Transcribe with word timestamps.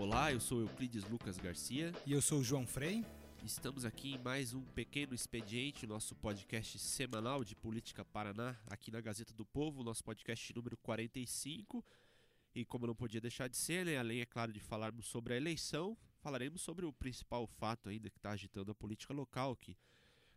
Olá, 0.00 0.32
eu 0.32 0.40
sou 0.40 0.62
Euclides 0.62 1.04
Lucas 1.10 1.36
Garcia. 1.36 1.92
E 2.06 2.12
eu 2.14 2.22
sou 2.22 2.40
o 2.40 2.42
João 2.42 2.66
Frei. 2.66 3.04
Estamos 3.44 3.84
aqui 3.84 4.14
em 4.14 4.18
mais 4.18 4.54
um 4.54 4.62
pequeno 4.62 5.14
expediente, 5.14 5.86
nosso 5.86 6.14
podcast 6.14 6.78
semanal 6.78 7.44
de 7.44 7.54
Política 7.54 8.02
Paraná, 8.02 8.56
aqui 8.66 8.90
na 8.90 8.98
Gazeta 9.02 9.34
do 9.34 9.44
Povo, 9.44 9.84
nosso 9.84 10.02
podcast 10.02 10.54
número 10.56 10.74
45. 10.78 11.84
E 12.54 12.64
como 12.64 12.86
não 12.86 12.94
podia 12.94 13.20
deixar 13.20 13.46
de 13.46 13.58
ser, 13.58 13.84
né, 13.84 13.98
além, 13.98 14.22
é 14.22 14.24
claro, 14.24 14.54
de 14.54 14.58
falarmos 14.58 15.04
sobre 15.04 15.34
a 15.34 15.36
eleição, 15.36 15.94
falaremos 16.22 16.62
sobre 16.62 16.86
o 16.86 16.92
principal 16.94 17.46
fato 17.46 17.90
ainda 17.90 18.08
que 18.08 18.16
está 18.16 18.30
agitando 18.30 18.72
a 18.72 18.74
política 18.74 19.12
local, 19.12 19.54
que 19.54 19.76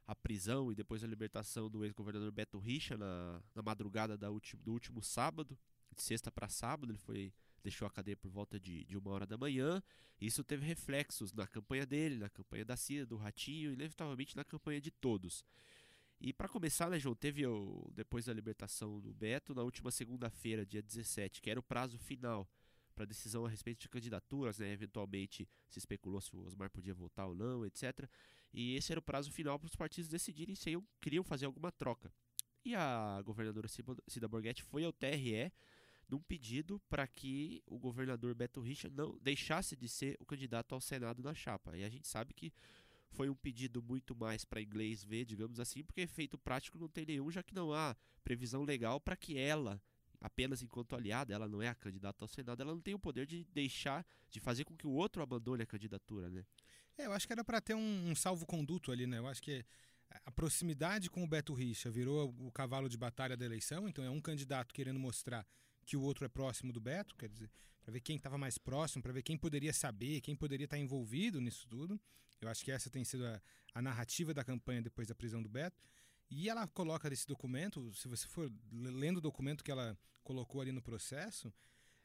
a 0.05 0.13
prisão 0.13 0.73
e 0.73 0.75
depois 0.75 1.05
a 1.05 1.07
libertação 1.07 1.69
do 1.69 1.85
ex-governador 1.85 2.33
Beto 2.33 2.59
Richa 2.59 2.97
na, 2.97 3.41
na 3.55 3.61
madrugada 3.61 4.17
da 4.17 4.27
do 4.27 4.73
último 4.73 5.01
sábado, 5.01 5.57
de 5.95 6.03
sexta 6.03 6.29
para 6.29 6.49
sábado, 6.49 6.91
ele 6.91 6.99
foi 6.99 7.31
deixou 7.63 7.87
a 7.87 7.91
cadeia 7.91 8.17
por 8.17 8.29
volta 8.29 8.59
de, 8.59 8.83
de 8.83 8.97
uma 8.97 9.11
hora 9.11 9.25
da 9.25 9.37
manhã. 9.37 9.81
Isso 10.19 10.43
teve 10.43 10.65
reflexos 10.65 11.31
na 11.33 11.47
campanha 11.47 11.85
dele, 11.85 12.17
na 12.17 12.29
campanha 12.29 12.65
da 12.65 12.75
Cida, 12.75 13.05
do 13.05 13.15
Ratinho 13.15 13.71
e, 13.71 13.73
inevitavelmente, 13.73 14.35
na 14.35 14.43
campanha 14.43 14.81
de 14.81 14.91
todos. 14.91 15.43
E 16.19 16.31
para 16.31 16.47
começar, 16.47 16.89
né, 16.89 16.99
João, 16.99 17.15
teve 17.15 17.45
o, 17.45 17.91
depois 17.93 18.25
da 18.25 18.33
libertação 18.33 18.99
do 18.99 19.13
Beto, 19.13 19.53
na 19.53 19.63
última 19.63 19.91
segunda-feira, 19.91 20.65
dia 20.65 20.81
17, 20.81 21.41
que 21.41 21.49
era 21.49 21.59
o 21.59 21.63
prazo 21.63 21.97
final 21.97 22.47
para 22.93 23.05
decisão 23.05 23.45
a 23.45 23.49
respeito 23.49 23.81
de 23.81 23.89
candidaturas, 23.89 24.59
né? 24.59 24.71
Eventualmente 24.71 25.47
se 25.67 25.79
especulou 25.79 26.21
se 26.21 26.35
o 26.35 26.45
Osmar 26.45 26.69
podia 26.69 26.93
votar 26.93 27.27
ou 27.27 27.35
não, 27.35 27.65
etc. 27.65 28.07
E 28.53 28.75
esse 28.75 28.91
era 28.91 28.99
o 28.99 29.03
prazo 29.03 29.31
final 29.31 29.57
para 29.57 29.67
os 29.67 29.75
partidos 29.75 30.09
decidirem 30.09 30.55
se 30.55 30.69
iam, 30.69 30.87
queriam 31.01 31.23
fazer 31.23 31.45
alguma 31.45 31.71
troca. 31.71 32.11
E 32.63 32.75
a 32.75 33.21
governadora 33.25 33.67
Cida 34.07 34.27
Borghetti 34.27 34.63
foi 34.63 34.85
ao 34.85 34.93
TRE 34.93 35.51
num 36.09 36.19
pedido 36.19 36.81
para 36.89 37.07
que 37.07 37.61
o 37.65 37.77
governador 37.77 38.33
Beto 38.35 38.61
Richa 38.61 38.89
não 38.89 39.17
deixasse 39.21 39.75
de 39.75 39.87
ser 39.87 40.17
o 40.19 40.25
candidato 40.25 40.75
ao 40.75 40.81
Senado 40.81 41.23
na 41.23 41.33
chapa. 41.33 41.77
E 41.77 41.83
a 41.83 41.89
gente 41.89 42.07
sabe 42.07 42.33
que 42.33 42.53
foi 43.11 43.29
um 43.29 43.35
pedido 43.35 43.81
muito 43.81 44.15
mais 44.15 44.43
para 44.43 44.61
inglês 44.61 45.03
ver, 45.03 45.25
digamos 45.25 45.59
assim, 45.59 45.83
porque 45.83 46.01
efeito 46.01 46.37
prático 46.37 46.77
não 46.77 46.87
tem 46.87 47.05
nenhum, 47.05 47.31
já 47.31 47.43
que 47.43 47.53
não 47.53 47.73
há 47.73 47.95
previsão 48.23 48.63
legal 48.63 48.99
para 48.99 49.15
que 49.15 49.37
ela 49.37 49.81
apenas 50.23 50.61
enquanto 50.63 50.95
aliada, 50.95 51.33
ela 51.33 51.49
não 51.49 51.61
é 51.61 51.67
a 51.67 51.75
candidata 51.75 52.23
ao 52.23 52.29
Senado, 52.29 52.61
ela 52.61 52.73
não 52.73 52.79
tem 52.79 52.93
o 52.93 52.99
poder 52.99 53.25
de 53.25 53.43
deixar, 53.53 54.05
de 54.31 54.39
fazer 54.39 54.63
com 54.63 54.73
que 54.73 54.87
o 54.87 54.91
outro 54.91 55.21
abandone 55.21 55.63
a 55.63 55.65
candidatura, 55.65 56.29
né? 56.29 56.45
É, 56.97 57.07
eu 57.07 57.11
acho 57.11 57.27
que 57.27 57.33
era 57.33 57.43
para 57.43 57.59
ter 57.59 57.73
um, 57.73 58.09
um 58.09 58.15
salvo-conduto 58.15 58.89
ali, 58.89 59.05
né? 59.05 59.17
Eu 59.17 59.27
acho 59.27 59.41
que 59.41 59.65
a 60.25 60.31
proximidade 60.31 61.09
com 61.09 61.23
o 61.23 61.27
Beto 61.27 61.53
Richa 61.53 61.91
virou 61.91 62.33
o 62.39 62.51
cavalo 62.51 62.87
de 62.87 62.97
batalha 62.97 63.35
da 63.35 63.43
eleição, 63.43 63.87
então 63.87 64.03
é 64.03 64.09
um 64.09 64.21
candidato 64.21 64.73
querendo 64.73 64.99
mostrar 64.99 65.45
que 65.83 65.97
o 65.97 66.01
outro 66.01 66.25
é 66.25 66.27
próximo 66.27 66.71
do 66.71 66.79
Beto, 66.79 67.15
quer 67.15 67.29
dizer, 67.29 67.49
para 67.81 67.91
ver 67.91 67.99
quem 67.99 68.15
estava 68.15 68.37
mais 68.37 68.57
próximo, 68.57 69.03
para 69.03 69.11
ver 69.11 69.21
quem 69.21 69.37
poderia 69.37 69.73
saber, 69.73 70.21
quem 70.21 70.35
poderia 70.35 70.65
estar 70.65 70.77
envolvido 70.77 71.41
nisso 71.41 71.67
tudo. 71.67 71.99
Eu 72.41 72.49
acho 72.49 72.63
que 72.63 72.71
essa 72.71 72.89
tem 72.89 73.03
sido 73.03 73.25
a, 73.25 73.41
a 73.73 73.81
narrativa 73.81 74.33
da 74.33 74.43
campanha 74.43 74.81
depois 74.81 75.07
da 75.07 75.15
prisão 75.15 75.41
do 75.41 75.49
Beto. 75.49 75.81
E 76.29 76.49
ela 76.49 76.67
coloca 76.67 77.09
nesse 77.09 77.27
documento, 77.27 77.93
se 77.93 78.07
você 78.07 78.27
for 78.27 78.51
lendo 78.71 79.17
o 79.17 79.21
documento 79.21 79.63
que 79.63 79.71
ela 79.71 79.97
colocou 80.23 80.61
ali 80.61 80.71
no 80.71 80.81
processo, 80.81 81.53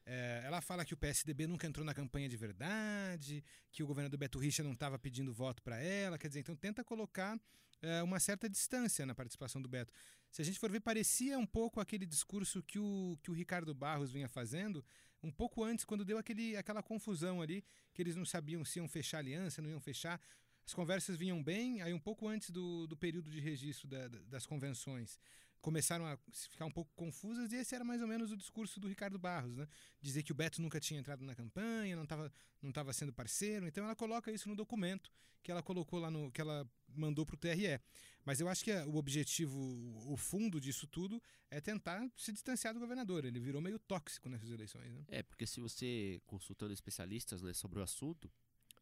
é, 0.04 0.42
ela 0.44 0.60
fala 0.60 0.84
que 0.84 0.94
o 0.94 0.96
PSDB 0.96 1.46
nunca 1.46 1.66
entrou 1.66 1.84
na 1.84 1.94
campanha 1.94 2.28
de 2.28 2.36
verdade, 2.36 3.44
que 3.70 3.82
o 3.82 3.86
governador 3.86 4.18
Beto 4.18 4.38
Richa 4.38 4.62
não 4.62 4.72
estava 4.72 4.98
pedindo 4.98 5.32
voto 5.32 5.62
para 5.62 5.78
ela, 5.78 6.18
quer 6.18 6.28
dizer, 6.28 6.40
então 6.40 6.56
tenta 6.56 6.82
colocar 6.82 7.38
é, 7.82 8.02
uma 8.02 8.18
certa 8.20 8.48
distância 8.48 9.06
na 9.06 9.14
participação 9.14 9.60
do 9.60 9.68
Beto. 9.68 9.92
Se 10.30 10.42
a 10.42 10.44
gente 10.44 10.58
for 10.58 10.70
ver, 10.70 10.80
parecia 10.80 11.38
um 11.38 11.46
pouco 11.46 11.80
aquele 11.80 12.04
discurso 12.04 12.62
que 12.62 12.78
o, 12.78 13.18
que 13.22 13.30
o 13.30 13.34
Ricardo 13.34 13.74
Barros 13.74 14.12
vinha 14.12 14.28
fazendo, 14.28 14.84
um 15.22 15.30
pouco 15.30 15.64
antes, 15.64 15.84
quando 15.84 16.04
deu 16.04 16.18
aquele, 16.18 16.56
aquela 16.56 16.82
confusão 16.82 17.40
ali, 17.40 17.64
que 17.92 18.02
eles 18.02 18.14
não 18.14 18.24
sabiam 18.24 18.64
se 18.64 18.78
iam 18.78 18.88
fechar 18.88 19.18
aliança, 19.18 19.62
não 19.62 19.70
iam 19.70 19.80
fechar. 19.80 20.20
As 20.64 20.74
conversas 20.74 21.16
vinham 21.16 21.42
bem, 21.42 21.80
aí 21.80 21.94
um 21.94 21.98
pouco 21.98 22.28
antes 22.28 22.50
do, 22.50 22.86
do 22.86 22.96
período 22.96 23.30
de 23.30 23.40
registro 23.40 23.88
da, 23.88 24.06
das 24.08 24.46
convenções, 24.46 25.18
começaram 25.60 26.06
a 26.06 26.16
ficar 26.32 26.66
um 26.66 26.70
pouco 26.70 26.90
confusas, 26.94 27.52
e 27.52 27.56
esse 27.56 27.74
era 27.74 27.84
mais 27.84 28.00
ou 28.00 28.08
menos 28.08 28.30
o 28.32 28.36
discurso 28.36 28.78
do 28.80 28.88
Ricardo 28.88 29.18
Barros, 29.18 29.56
né? 29.56 29.66
Dizer 30.00 30.22
que 30.22 30.32
o 30.32 30.34
Beto 30.34 30.62
nunca 30.62 30.80
tinha 30.80 31.00
entrado 31.00 31.24
na 31.24 31.34
campanha, 31.34 31.96
não 31.96 32.04
estava 32.04 32.32
não 32.62 32.72
tava 32.72 32.92
sendo 32.92 33.12
parceiro, 33.12 33.66
então 33.66 33.84
ela 33.84 33.94
coloca 33.94 34.30
isso 34.32 34.48
no 34.48 34.56
documento 34.56 35.12
que 35.42 35.50
ela 35.50 35.62
colocou 35.62 35.98
lá 35.98 36.10
no. 36.10 36.30
que 36.30 36.40
ela 36.40 36.68
mandou 36.88 37.24
para 37.24 37.34
o 37.34 37.38
TRE. 37.38 37.80
Mas 38.24 38.40
eu 38.40 38.48
acho 38.48 38.62
que 38.62 38.72
o 38.72 38.96
objetivo, 38.96 39.58
o 40.06 40.16
fundo 40.16 40.60
disso 40.60 40.86
tudo, 40.86 41.22
é 41.50 41.60
tentar 41.60 42.06
se 42.16 42.32
distanciar 42.32 42.74
do 42.74 42.80
governador. 42.80 43.24
Ele 43.24 43.40
virou 43.40 43.62
meio 43.62 43.78
tóxico 43.78 44.28
nessas 44.28 44.50
eleições. 44.50 44.92
Né? 44.92 45.04
É, 45.08 45.22
porque 45.22 45.46
se 45.46 45.60
você, 45.60 46.20
consultando 46.26 46.74
especialistas 46.74 47.40
né, 47.40 47.54
sobre 47.54 47.78
o 47.78 47.82
assunto, 47.82 48.30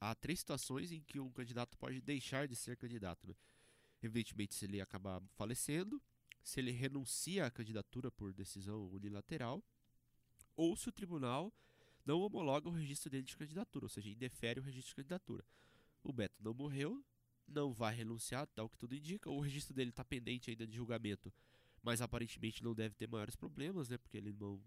há 0.01 0.15
três 0.15 0.41
situações 0.41 0.91
em 0.91 1.01
que 1.01 1.21
um 1.21 1.31
candidato 1.31 1.79
pode 1.79 2.01
deixar 2.01 2.49
de 2.49 2.57
ser 2.57 2.77
candidato. 2.77 3.29
Né? 3.29 3.35
Evidentemente, 4.03 4.55
se 4.55 4.65
ele 4.65 4.81
acabar 4.81 5.23
falecendo, 5.37 6.03
se 6.47 6.61
ele 6.61 6.71
renuncia 6.71 7.45
à 7.45 7.51
candidatura 7.51 8.09
por 8.09 8.33
decisão 8.33 8.89
unilateral, 8.93 9.61
ou 10.55 10.77
se 10.77 10.89
o 10.89 10.93
tribunal 10.93 11.53
não 12.05 12.21
homologa 12.21 12.69
o 12.69 12.73
registro 12.73 13.11
dele 13.11 13.25
de 13.25 13.37
candidatura, 13.37 13.87
ou 13.87 13.89
seja, 13.89 14.09
indefere 14.09 14.61
o 14.61 14.63
registro 14.63 14.91
de 14.91 14.95
candidatura. 14.95 15.45
O 16.05 16.13
Beto 16.13 16.41
não 16.41 16.55
morreu, 16.55 17.05
não 17.49 17.73
vai 17.73 17.97
renunciar, 17.97 18.47
tal 18.47 18.69
que 18.69 18.79
tudo 18.79 18.95
indica. 18.95 19.29
O 19.29 19.41
registro 19.41 19.75
dele 19.75 19.91
está 19.91 20.05
pendente 20.05 20.49
ainda 20.49 20.65
de 20.65 20.77
julgamento, 20.77 21.35
mas 21.83 22.01
aparentemente 22.01 22.63
não 22.63 22.77
deve 22.77 22.95
ter 22.95 23.09
maiores 23.09 23.35
problemas, 23.35 23.89
né? 23.89 23.99
Porque 23.99 24.17
ele 24.17 24.33
não 24.33 24.63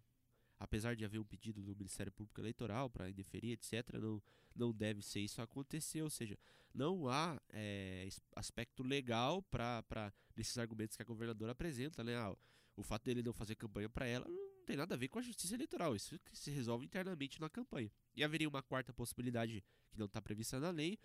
apesar 0.60 0.96
de 0.96 1.06
haver 1.06 1.20
um 1.20 1.24
pedido 1.24 1.62
do 1.62 1.76
Ministério 1.76 2.12
Público 2.12 2.42
Eleitoral 2.42 2.90
para 2.90 3.10
indeferir, 3.10 3.54
etc., 3.54 3.98
não, 4.00 4.22
não 4.56 4.74
deve 4.74 5.02
ser 5.02 5.22
isso 5.22 5.42
acontecer. 5.42 6.02
Ou 6.02 6.10
seja, 6.10 6.38
não 6.74 7.08
há 7.08 7.42
é, 7.50 8.08
aspecto 8.36 8.84
legal 8.84 9.42
para 9.44 10.14
nesses 10.36 10.58
argumentos 10.58 10.96
que 10.96 11.02
a 11.02 11.06
governadora 11.06 11.54
apresenta. 11.54 12.04
Né? 12.04 12.16
Ah, 12.16 12.36
o 12.76 12.84
fato 12.84 13.06
dele 13.06 13.24
não 13.24 13.34
fazer 13.34 13.56
campanha 13.56 13.90
para 13.90 14.06
ela 14.06 14.28
não 14.28 14.66
tem 14.66 14.76
nada 14.76 14.96
a 14.96 14.98
ver 14.98 15.08
com 15.08 15.20
a 15.20 15.22
justiça 15.22 15.56
eleitoral. 15.56 15.96
Isso 15.96 16.20
que 16.20 16.38
se 16.38 16.52
resolve 16.52 16.86
internamente 16.86 17.40
na 17.40 17.50
campanha. 17.50 17.92
E 18.16 18.24
haveria 18.24 18.48
uma 18.48 18.62
quarta 18.62 18.94
possibilidade 18.94 19.64
que 19.90 19.98
não 19.98 20.06
está 20.06 20.22
prevista 20.22 20.60
na 20.60 20.70
lei, 20.70 21.00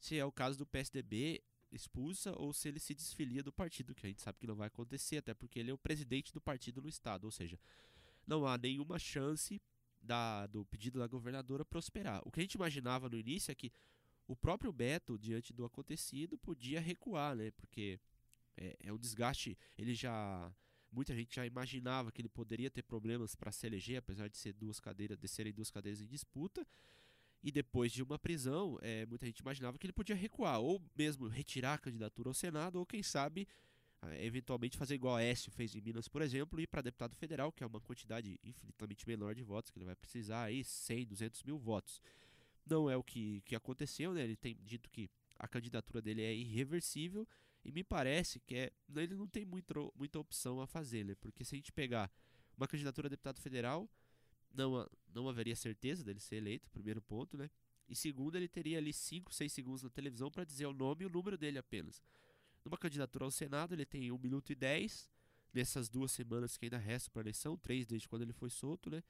se 0.00 0.18
é 0.18 0.24
o 0.24 0.32
caso 0.32 0.58
do 0.58 0.66
PSDB 0.66 1.42
expulsa 1.72 2.32
ou 2.38 2.52
se 2.52 2.68
ele 2.68 2.78
se 2.78 2.94
desfilia 2.94 3.42
do 3.42 3.52
partido, 3.52 3.94
que 3.94 4.06
a 4.06 4.08
gente 4.08 4.22
sabe 4.22 4.38
que 4.38 4.46
não 4.46 4.54
vai 4.54 4.68
acontecer, 4.68 5.18
até 5.18 5.34
porque 5.34 5.58
ele 5.58 5.70
é 5.70 5.74
o 5.74 5.78
presidente 5.78 6.32
do 6.32 6.40
partido 6.40 6.80
no 6.80 6.88
estado. 6.88 7.24
Ou 7.24 7.30
seja, 7.30 7.58
não 8.26 8.46
há 8.46 8.56
nenhuma 8.58 8.98
chance 8.98 9.60
da, 10.00 10.46
do 10.46 10.64
pedido 10.66 10.98
da 10.98 11.06
governadora 11.06 11.64
prosperar. 11.64 12.20
O 12.24 12.30
que 12.30 12.40
a 12.40 12.42
gente 12.42 12.54
imaginava 12.54 13.08
no 13.08 13.18
início 13.18 13.50
é 13.50 13.54
que 13.54 13.72
o 14.26 14.36
próprio 14.36 14.72
Beto, 14.72 15.18
diante 15.18 15.52
do 15.52 15.64
acontecido, 15.64 16.38
podia 16.38 16.80
recuar, 16.80 17.34
né? 17.36 17.50
Porque 17.52 18.00
é, 18.56 18.76
é 18.80 18.92
um 18.92 18.98
desgaste. 18.98 19.56
Ele 19.76 19.94
já. 19.94 20.52
Muita 20.90 21.14
gente 21.14 21.34
já 21.34 21.44
imaginava 21.44 22.12
que 22.12 22.20
ele 22.20 22.28
poderia 22.28 22.70
ter 22.70 22.82
problemas 22.82 23.34
para 23.34 23.50
se 23.50 23.66
eleger, 23.66 23.96
apesar 23.96 24.28
de 24.28 24.36
ser 24.36 24.52
duas 24.52 24.78
cadeiras, 24.78 25.18
de 25.18 25.26
serem 25.26 25.52
duas 25.52 25.68
cadeiras 25.68 26.00
em 26.00 26.06
disputa. 26.06 26.64
E 27.42 27.50
depois 27.50 27.92
de 27.92 28.02
uma 28.02 28.16
prisão, 28.16 28.78
é, 28.80 29.04
muita 29.04 29.26
gente 29.26 29.40
imaginava 29.40 29.76
que 29.76 29.84
ele 29.84 29.92
podia 29.92 30.14
recuar, 30.14 30.60
ou 30.60 30.80
mesmo 30.96 31.26
retirar 31.26 31.74
a 31.74 31.78
candidatura 31.78 32.30
ao 32.30 32.34
Senado, 32.34 32.78
ou 32.78 32.86
quem 32.86 33.02
sabe 33.02 33.46
eventualmente 34.20 34.76
fazer 34.76 34.94
igual 34.94 35.16
a 35.16 35.22
Écio 35.22 35.50
fez 35.50 35.74
em 35.74 35.80
Minas, 35.80 36.08
por 36.08 36.22
exemplo, 36.22 36.60
e 36.60 36.66
para 36.66 36.82
deputado 36.82 37.14
federal, 37.16 37.52
que 37.52 37.62
é 37.62 37.66
uma 37.66 37.80
quantidade 37.80 38.38
infinitamente 38.42 39.06
menor 39.06 39.34
de 39.34 39.42
votos, 39.42 39.70
que 39.70 39.78
ele 39.78 39.84
vai 39.86 39.96
precisar 39.96 40.44
aí 40.44 40.64
100, 40.64 41.06
200 41.06 41.42
mil 41.42 41.58
votos. 41.58 42.00
Não 42.66 42.90
é 42.90 42.96
o 42.96 43.02
que, 43.02 43.42
que 43.42 43.54
aconteceu, 43.54 44.14
né? 44.14 44.22
Ele 44.22 44.36
tem 44.36 44.56
dito 44.64 44.90
que 44.90 45.10
a 45.38 45.46
candidatura 45.46 46.00
dele 46.00 46.22
é 46.22 46.34
irreversível 46.34 47.26
e 47.64 47.72
me 47.72 47.82
parece 47.82 48.40
que 48.40 48.54
é, 48.54 48.72
ele 48.94 49.14
não 49.14 49.26
tem 49.26 49.44
muito, 49.44 49.92
muita 49.96 50.18
opção 50.18 50.60
a 50.60 50.66
fazer, 50.66 51.04
né? 51.04 51.14
Porque 51.20 51.44
se 51.44 51.54
a 51.54 51.58
gente 51.58 51.72
pegar 51.72 52.10
uma 52.56 52.68
candidatura 52.68 53.08
a 53.08 53.10
deputado 53.10 53.40
federal, 53.40 53.88
não, 54.52 54.88
não 55.12 55.28
haveria 55.28 55.56
certeza 55.56 56.04
dele 56.04 56.20
ser 56.20 56.36
eleito, 56.36 56.70
primeiro 56.70 57.02
ponto, 57.02 57.36
né? 57.36 57.50
E 57.88 57.94
segundo, 57.94 58.36
ele 58.36 58.48
teria 58.48 58.78
ali 58.78 58.92
5, 58.92 59.32
6 59.32 59.52
segundos 59.52 59.82
na 59.82 59.90
televisão 59.90 60.30
para 60.30 60.44
dizer 60.44 60.66
o 60.66 60.72
nome 60.72 61.04
e 61.04 61.06
o 61.06 61.10
número 61.10 61.36
dele 61.36 61.58
apenas. 61.58 62.02
Numa 62.64 62.78
candidatura 62.78 63.24
ao 63.24 63.30
Senado, 63.30 63.74
ele 63.74 63.84
tem 63.84 64.10
1 64.10 64.18
minuto 64.18 64.50
e 64.50 64.54
10 64.54 65.10
nessas 65.52 65.88
duas 65.88 66.10
semanas 66.10 66.56
que 66.56 66.66
ainda 66.66 66.78
restam 66.78 67.12
para 67.12 67.20
a 67.20 67.24
eleição, 67.24 67.56
três 67.56 67.86
desde 67.86 68.08
quando 68.08 68.22
ele 68.22 68.32
foi 68.32 68.50
solto, 68.50 68.90
né? 68.90 69.02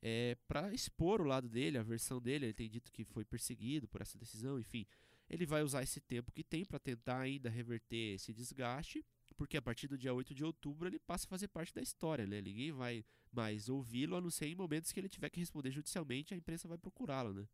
É, 0.00 0.36
para 0.46 0.72
expor 0.72 1.20
o 1.20 1.24
lado 1.24 1.48
dele, 1.48 1.78
a 1.78 1.82
versão 1.82 2.20
dele. 2.20 2.46
Ele 2.46 2.54
tem 2.54 2.68
dito 2.68 2.92
que 2.92 3.04
foi 3.04 3.24
perseguido 3.24 3.88
por 3.88 4.00
essa 4.00 4.18
decisão, 4.18 4.58
enfim. 4.58 4.86
Ele 5.28 5.46
vai 5.46 5.62
usar 5.62 5.82
esse 5.82 6.00
tempo 6.00 6.30
que 6.30 6.44
tem 6.44 6.64
para 6.64 6.78
tentar 6.78 7.20
ainda 7.20 7.48
reverter 7.48 8.14
esse 8.14 8.32
desgaste, 8.32 9.04
porque 9.36 9.56
a 9.56 9.62
partir 9.62 9.88
do 9.88 9.96
dia 9.96 10.12
8 10.12 10.34
de 10.34 10.44
outubro 10.44 10.86
ele 10.88 10.98
passa 10.98 11.26
a 11.26 11.28
fazer 11.28 11.48
parte 11.48 11.74
da 11.74 11.80
história, 11.80 12.26
né? 12.26 12.40
Ninguém 12.40 12.70
vai 12.72 13.04
mais 13.32 13.68
ouvi-lo, 13.68 14.16
a 14.16 14.20
não 14.20 14.30
ser 14.30 14.46
em 14.46 14.54
momentos 14.54 14.92
que 14.92 15.00
ele 15.00 15.08
tiver 15.08 15.30
que 15.30 15.40
responder 15.40 15.70
judicialmente, 15.70 16.34
a 16.34 16.36
imprensa 16.36 16.68
vai 16.68 16.78
procurá-lo, 16.78 17.32
né? 17.32 17.48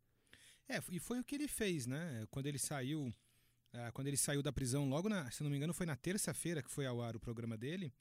É, 0.67 0.81
e 0.89 0.99
foi 0.99 1.19
o 1.19 1.23
que 1.23 1.35
ele 1.35 1.47
fez, 1.47 1.87
né? 1.87 2.27
Quando 2.29 2.47
ele 2.47 2.59
saiu 2.59 3.11
ah, 3.73 3.91
quando 3.91 4.07
ele 4.07 4.17
saiu 4.17 4.43
da 4.43 4.51
prisão, 4.51 4.87
logo 4.89 5.07
na, 5.07 5.29
se 5.31 5.43
não 5.43 5.49
me 5.49 5.57
engano, 5.57 5.73
foi 5.73 5.85
na 5.85 5.95
terça-feira 5.95 6.61
que 6.61 6.69
foi 6.69 6.85
ao 6.85 7.01
ar 7.01 7.15
o 7.15 7.19
programa 7.19 7.57
dele, 7.57 7.93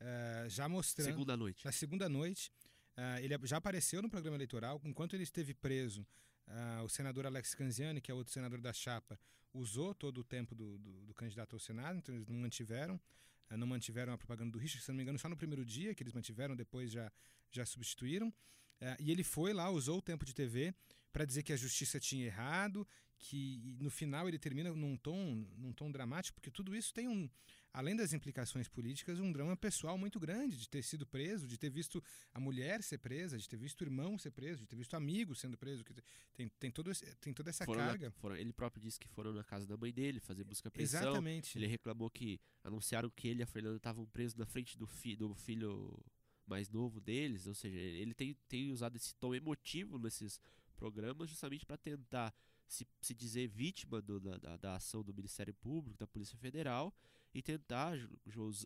uh, 0.00 0.48
já 0.48 0.68
mostrando. 0.68 1.06
Segunda 1.06 1.36
noite. 1.36 1.64
Na 1.64 1.72
segunda 1.72 2.08
noite. 2.08 2.50
Uh, 2.96 3.18
ele 3.20 3.38
já 3.44 3.56
apareceu 3.56 4.02
no 4.02 4.08
programa 4.08 4.36
eleitoral. 4.36 4.80
Enquanto 4.84 5.14
ele 5.14 5.22
esteve 5.22 5.54
preso, 5.54 6.06
o 6.84 6.88
senador 6.90 7.24
Alex 7.24 7.54
Canziani, 7.54 8.02
que 8.02 8.10
é 8.10 8.14
outro 8.14 8.32
senador 8.32 8.60
da 8.60 8.70
chapa, 8.70 9.18
usou 9.52 9.94
todo 9.94 10.18
o 10.18 10.24
tempo 10.24 10.54
do, 10.54 10.76
do, 10.78 11.06
do 11.06 11.14
candidato 11.14 11.56
ao 11.56 11.58
Senado, 11.58 11.96
então 11.96 12.14
eles 12.14 12.28
não 12.28 12.38
mantiveram, 12.38 13.00
não 13.50 13.66
mantiveram 13.66 14.12
a 14.12 14.18
propaganda 14.18 14.50
do 14.50 14.58
Richard, 14.58 14.84
se 14.84 14.90
não 14.90 14.96
me 14.96 15.02
engano, 15.02 15.18
só 15.18 15.26
no 15.26 15.38
primeiro 15.38 15.64
dia 15.64 15.94
que 15.94 16.02
eles 16.02 16.12
mantiveram, 16.12 16.54
depois 16.54 16.92
já, 16.92 17.10
já 17.50 17.64
substituíram. 17.64 18.30
Ah, 18.80 18.96
e 19.00 19.10
ele 19.10 19.24
foi 19.24 19.52
lá, 19.52 19.70
usou 19.70 19.98
o 19.98 20.02
tempo 20.02 20.24
de 20.24 20.34
TV 20.34 20.74
para 21.12 21.24
dizer 21.24 21.42
que 21.42 21.52
a 21.52 21.56
justiça 21.56 22.00
tinha 22.00 22.26
errado, 22.26 22.86
que 23.24 23.74
no 23.80 23.88
final 23.88 24.28
ele 24.28 24.38
termina 24.38 24.70
num 24.74 24.98
tom, 24.98 25.46
num 25.56 25.72
tom 25.72 25.90
dramático, 25.90 26.34
porque 26.34 26.50
tudo 26.50 26.76
isso 26.76 26.92
tem 26.92 27.08
um, 27.08 27.26
além 27.72 27.96
das 27.96 28.12
implicações 28.12 28.68
políticas, 28.68 29.18
um 29.18 29.32
drama 29.32 29.56
pessoal 29.56 29.96
muito 29.96 30.20
grande 30.20 30.58
de 30.58 30.68
ter 30.68 30.82
sido 30.82 31.06
preso, 31.06 31.48
de 31.48 31.56
ter 31.56 31.70
visto 31.70 32.04
a 32.34 32.38
mulher 32.38 32.82
ser 32.82 32.98
presa, 32.98 33.38
de 33.38 33.48
ter 33.48 33.56
visto 33.56 33.80
o 33.80 33.84
irmão 33.84 34.18
ser 34.18 34.30
preso, 34.30 34.60
de 34.60 34.66
ter 34.66 34.76
visto 34.76 34.94
amigo 34.94 35.34
sendo 35.34 35.56
preso. 35.56 35.82
Tem, 36.34 36.50
tem, 36.60 36.70
todo, 36.70 36.92
tem 37.18 37.32
toda 37.32 37.48
essa 37.48 37.64
foram 37.64 37.80
carga. 37.80 38.06
Na, 38.08 38.12
foram, 38.12 38.36
ele 38.36 38.52
próprio 38.52 38.82
disse 38.82 39.00
que 39.00 39.08
foram 39.08 39.32
na 39.32 39.42
casa 39.42 39.66
da 39.66 39.76
mãe 39.76 39.90
dele 39.90 40.20
fazer 40.20 40.44
busca 40.44 40.68
apreensão. 40.68 41.00
Exatamente. 41.00 41.56
Ele 41.56 41.66
reclamou 41.66 42.10
que 42.10 42.38
anunciaram 42.62 43.08
que 43.08 43.26
ele 43.26 43.40
e 43.40 43.42
a 43.42 43.46
Fernanda 43.46 43.78
estavam 43.78 44.04
presos 44.04 44.36
na 44.36 44.44
frente 44.44 44.76
do, 44.76 44.86
fi, 44.86 45.16
do 45.16 45.34
filho 45.34 45.98
mais 46.46 46.68
novo 46.68 47.00
deles, 47.00 47.46
ou 47.46 47.54
seja, 47.54 47.78
ele 47.78 48.12
tem, 48.12 48.36
tem 48.46 48.70
usado 48.70 48.96
esse 48.96 49.14
tom 49.14 49.34
emotivo 49.34 49.98
nesses 49.98 50.38
programas 50.76 51.30
justamente 51.30 51.64
para 51.64 51.78
tentar 51.78 52.34
se, 52.66 52.86
se 53.00 53.14
dizer 53.14 53.48
vítima 53.48 54.00
do, 54.00 54.20
da, 54.20 54.56
da, 54.56 54.76
ação 54.76 55.02
do 55.02 55.14
Ministério 55.14 55.54
Público, 55.54 55.98
da 55.98 56.06
Polícia 56.06 56.38
Federal 56.38 56.94
e 57.34 57.42
tentar, 57.42 57.96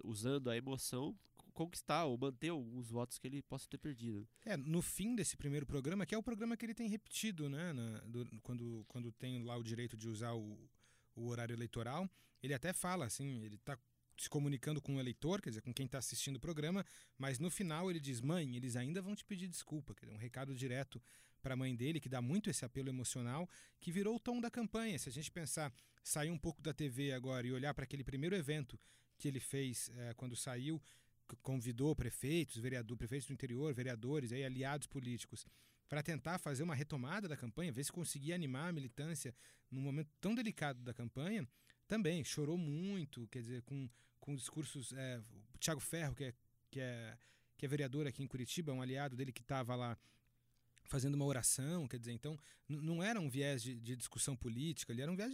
usando 0.05 0.51
a 0.51 0.57
emoção, 0.57 1.17
conquistar 1.53 2.05
ou 2.05 2.17
manter 2.17 2.51
alguns 2.51 2.89
votos 2.91 3.19
que 3.19 3.27
ele 3.27 3.43
possa 3.43 3.67
ter 3.69 3.79
perdido. 3.79 4.29
É, 4.45 4.57
no 4.57 4.81
fim 4.81 5.17
desse 5.17 5.37
primeiro 5.37 5.67
programa, 5.67 6.07
que 6.07 6.15
é 6.15 6.19
o 6.19 6.23
programa 6.23 6.57
que 6.57 6.65
ele 6.65 6.75
tem 6.75 6.89
repetido, 6.89 7.49
né, 7.49 7.73
na, 7.73 7.99
do, 8.01 8.27
quando, 8.43 8.85
quando 8.87 9.11
tem 9.13 9.43
lá 9.43 9.57
o 9.57 9.63
direito 9.63 9.97
de 9.97 10.09
usar 10.09 10.35
o, 10.35 10.57
o 11.17 11.27
horário 11.29 11.55
eleitoral, 11.55 12.09
ele 12.43 12.55
até 12.55 12.73
fala 12.73 13.07
assim, 13.07 13.43
ele 13.43 13.57
está 13.57 13.77
se 14.17 14.29
comunicando 14.29 14.83
com 14.83 14.97
o 14.97 15.01
eleitor, 15.01 15.41
quer 15.41 15.51
dizer, 15.51 15.63
com 15.63 15.73
quem 15.73 15.87
está 15.87 15.99
assistindo 15.99 16.37
o 16.37 16.41
programa, 16.41 16.85
mas 17.17 17.39
no 17.39 17.51
final 17.51 17.91
ele 17.91 18.01
diz: 18.01 18.21
mãe, 18.21 18.57
eles 18.57 18.77
ainda 18.77 19.01
vão 19.01 19.15
te 19.15 19.25
pedir 19.25 19.47
desculpa. 19.47 19.95
Quer 19.95 20.07
dizer, 20.07 20.17
um 20.17 20.21
recado 20.21 20.55
direto 20.55 21.01
para 21.43 21.55
a 21.55 21.57
mãe 21.57 21.75
dele, 21.75 22.01
que 22.01 22.09
dá 22.09 22.21
muito 22.21 22.51
esse 22.51 22.65
apelo 22.65 22.89
emocional, 22.89 23.49
que 23.81 23.93
virou 23.93 24.17
o 24.17 24.21
tom 24.21 24.41
da 24.41 24.51
campanha. 24.51 24.99
Se 24.99 25.09
a 25.09 25.13
gente 25.13 25.31
pensar, 25.31 25.73
sair 26.03 26.31
um 26.31 26.39
pouco 26.39 26.61
da 26.63 26.73
TV 26.73 27.13
agora 27.13 27.47
e 27.47 27.53
olhar 27.53 27.75
para 27.75 27.85
aquele 27.85 28.05
primeiro 28.05 28.35
evento 28.35 28.79
que 29.19 29.29
ele 29.29 29.41
fez 29.41 29.91
é, 29.97 30.15
quando 30.15 30.37
saiu, 30.37 30.81
convidou 31.43 31.95
prefeitos, 31.95 32.57
vereador, 32.57 32.97
prefeitos 32.97 33.27
do 33.27 33.33
interior, 33.33 33.75
vereadores, 33.75 34.33
aí, 34.33 34.45
aliados 34.45 34.87
políticos, 34.87 35.47
para 35.89 36.03
tentar 36.03 36.39
fazer 36.39 36.63
uma 36.63 36.75
retomada 36.75 37.29
da 37.29 37.37
campanha, 37.37 37.73
ver 37.73 37.85
se 37.85 37.93
conseguia 37.93 38.35
animar 38.35 38.69
a 38.69 38.73
militância 38.73 39.35
num 39.71 39.81
momento 39.81 40.11
tão 40.21 40.35
delicado 40.35 40.83
da 40.83 40.95
campanha, 40.95 41.47
também 41.87 42.23
chorou 42.23 42.59
muito, 42.59 43.27
quer 43.29 43.41
dizer, 43.41 43.63
com, 43.63 43.89
com 44.21 44.35
discursos. 44.35 44.93
É, 44.93 45.21
o 45.55 45.59
Tiago 45.59 45.81
Ferro, 45.81 46.15
que 46.15 46.25
é, 46.25 46.35
que, 46.71 46.81
é, 46.81 47.17
que 47.57 47.65
é 47.65 47.69
vereador 47.69 48.07
aqui 48.07 48.23
em 48.23 48.27
Curitiba, 48.27 48.73
um 48.73 48.83
aliado 48.83 49.17
dele 49.17 49.33
que 49.33 49.41
estava 49.41 49.75
lá 49.75 49.99
fazendo 50.89 51.15
uma 51.15 51.25
oração, 51.25 51.87
quer 51.87 51.99
dizer, 51.99 52.13
então 52.13 52.39
não 52.69 53.03
era 53.03 53.21
um 53.21 53.29
viés 53.29 53.63
de, 53.63 53.79
de 53.79 53.95
discussão 53.95 54.35
política, 54.35 54.93
ele 54.93 55.03
era 55.03 55.11
um 55.11 55.17
viés 55.17 55.33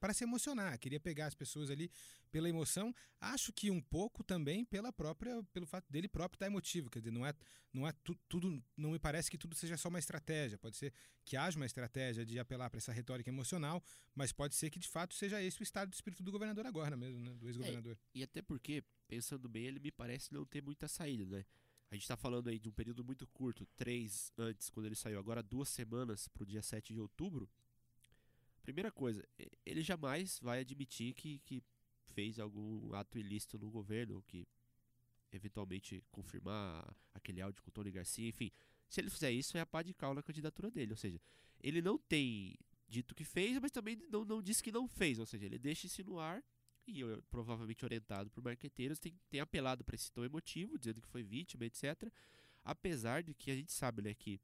para 0.00 0.14
se 0.14 0.24
emocionar, 0.24 0.78
queria 0.78 1.00
pegar 1.00 1.26
as 1.26 1.34
pessoas 1.34 1.70
ali 1.70 1.90
pela 2.30 2.48
emoção, 2.48 2.94
acho 3.20 3.52
que 3.52 3.70
um 3.70 3.80
pouco 3.80 4.24
também 4.24 4.64
pela 4.64 4.92
própria, 4.92 5.42
pelo 5.52 5.66
fato 5.66 5.90
dele 5.90 6.08
próprio 6.08 6.36
estar 6.36 6.46
emotivo, 6.46 6.88
quer 6.88 7.00
dizer, 7.00 7.10
não 7.10 7.26
é, 7.26 7.34
não 7.72 7.86
é 7.86 7.92
tu, 8.04 8.14
tudo, 8.28 8.62
não 8.76 8.92
me 8.92 8.98
parece 8.98 9.30
que 9.30 9.36
tudo 9.36 9.54
seja 9.54 9.76
só 9.76 9.88
uma 9.88 9.98
estratégia, 9.98 10.56
pode 10.56 10.76
ser 10.76 10.92
que 11.24 11.36
haja 11.36 11.56
uma 11.56 11.66
estratégia 11.66 12.24
de 12.24 12.38
apelar 12.38 12.70
para 12.70 12.78
essa 12.78 12.92
retórica 12.92 13.28
emocional, 13.28 13.82
mas 14.14 14.32
pode 14.32 14.54
ser 14.54 14.70
que 14.70 14.78
de 14.78 14.88
fato 14.88 15.14
seja 15.14 15.42
esse 15.42 15.60
o 15.60 15.62
estado 15.62 15.90
de 15.90 15.96
espírito 15.96 16.22
do 16.22 16.32
governador 16.32 16.66
agora 16.66 16.96
mesmo, 16.96 17.20
né, 17.20 17.34
do 17.34 17.48
ex-governador. 17.48 17.98
É, 18.14 18.18
e 18.18 18.22
até 18.22 18.40
porque, 18.40 18.82
pensando 19.06 19.48
bem, 19.48 19.66
ele 19.66 19.80
me 19.80 19.90
parece 19.90 20.32
não 20.32 20.44
ter 20.44 20.62
muita 20.62 20.88
saída, 20.88 21.26
né? 21.26 21.44
A 21.92 21.94
gente 21.94 22.04
está 22.04 22.16
falando 22.16 22.48
aí 22.48 22.58
de 22.58 22.70
um 22.70 22.72
período 22.72 23.04
muito 23.04 23.26
curto, 23.26 23.66
três 23.76 24.32
antes, 24.38 24.70
quando 24.70 24.86
ele 24.86 24.94
saiu, 24.94 25.18
agora 25.18 25.42
duas 25.42 25.68
semanas 25.68 26.26
para 26.26 26.42
o 26.42 26.46
dia 26.46 26.62
7 26.62 26.94
de 26.94 26.98
outubro. 26.98 27.46
Primeira 28.62 28.90
coisa, 28.90 29.22
ele 29.66 29.82
jamais 29.82 30.40
vai 30.40 30.60
admitir 30.60 31.12
que, 31.12 31.38
que 31.40 31.62
fez 32.14 32.38
algum 32.38 32.94
ato 32.94 33.18
ilícito 33.18 33.58
no 33.58 33.70
governo, 33.70 34.24
que 34.26 34.48
eventualmente 35.30 36.02
confirmar 36.10 36.96
aquele 37.12 37.42
áudio 37.42 37.62
com 37.62 37.68
o 37.68 37.72
Tony 37.72 37.90
Garcia, 37.90 38.26
enfim. 38.26 38.50
Se 38.88 38.98
ele 38.98 39.10
fizer 39.10 39.30
isso, 39.30 39.58
é 39.58 39.60
a 39.60 39.66
pá 39.66 39.82
de 39.82 39.92
cal 39.92 40.14
na 40.14 40.22
candidatura 40.22 40.70
dele. 40.70 40.92
Ou 40.92 40.96
seja, 40.96 41.20
ele 41.62 41.82
não 41.82 41.98
tem 41.98 42.56
dito 42.88 43.14
que 43.14 43.22
fez, 43.22 43.58
mas 43.58 43.70
também 43.70 43.96
não, 44.10 44.24
não 44.24 44.40
disse 44.40 44.62
que 44.62 44.72
não 44.72 44.88
fez. 44.88 45.18
Ou 45.18 45.26
seja, 45.26 45.44
ele 45.44 45.58
deixa 45.58 45.86
isso 45.86 46.02
no 46.04 46.18
ar 46.18 46.42
e 46.86 47.00
eu, 47.00 47.22
provavelmente 47.30 47.84
orientado 47.84 48.30
por 48.30 48.42
marqueteiros, 48.42 48.98
tem, 48.98 49.14
tem 49.30 49.40
apelado 49.40 49.84
para 49.84 49.94
esse 49.94 50.10
tom 50.10 50.24
emotivo, 50.24 50.78
dizendo 50.78 51.00
que 51.00 51.08
foi 51.08 51.22
vítima, 51.22 51.64
etc. 51.64 52.10
Apesar 52.64 53.22
de 53.22 53.34
que 53.34 53.50
a 53.50 53.54
gente 53.54 53.72
sabe 53.72 54.02
né, 54.02 54.14
que 54.14 54.40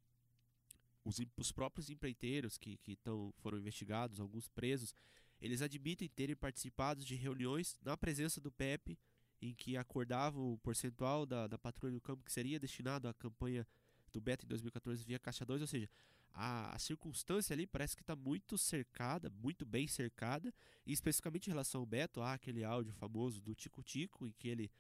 os, 1.05 1.20
os 1.37 1.52
próprios 1.52 1.90
empreiteiros 1.90 2.58
que, 2.58 2.76
que 2.79 2.96
tão, 2.96 3.32
foram 3.38 3.58
investigados, 3.58 4.20
alguns 4.20 4.49
presos, 4.49 4.94
eles 5.40 5.62
admitem 5.62 6.08
terem 6.08 6.37
participado 6.37 7.05
de 7.05 7.14
reuniões 7.14 7.79
na 7.82 7.96
presença 7.96 8.41
do 8.41 8.50
PEP, 8.50 8.99
em 9.41 9.55
que 9.55 9.76
acordavam 9.76 10.52
o 10.52 10.58
percentual 10.58 11.25
da, 11.25 11.46
da 11.46 11.56
patrulha 11.56 11.93
do 11.93 12.00
campo 12.00 12.25
que 12.25 12.32
seria 12.32 12.58
destinado 12.58 13.08
à 13.08 13.14
campanha 13.14 13.67
do 14.12 14.20
Beto 14.20 14.44
em 14.44 14.49
2014 14.49 15.05
via 15.05 15.19
Caixa 15.19 15.44
2, 15.44 15.61
ou 15.61 15.67
seja, 15.67 15.88
a, 16.34 16.75
a 16.75 16.78
circunstância 16.78 17.54
ali 17.54 17.66
parece 17.66 17.96
que 17.96 18.02
está 18.02 18.14
muito 18.14 18.56
cercada, 18.56 19.30
muito 19.30 19.66
bem 19.66 19.86
cercada, 19.86 20.52
e 20.86 20.92
especificamente 20.92 21.48
em 21.48 21.50
relação 21.50 21.80
ao 21.80 21.86
Beto, 21.86 22.20
há 22.20 22.34
aquele 22.34 22.64
áudio 22.64 22.92
famoso 22.92 23.40
do 23.40 23.54
Tico 23.54 23.82
Tico, 23.82 24.26
em 24.26 24.32
que 24.32 24.48
ele 24.48 24.70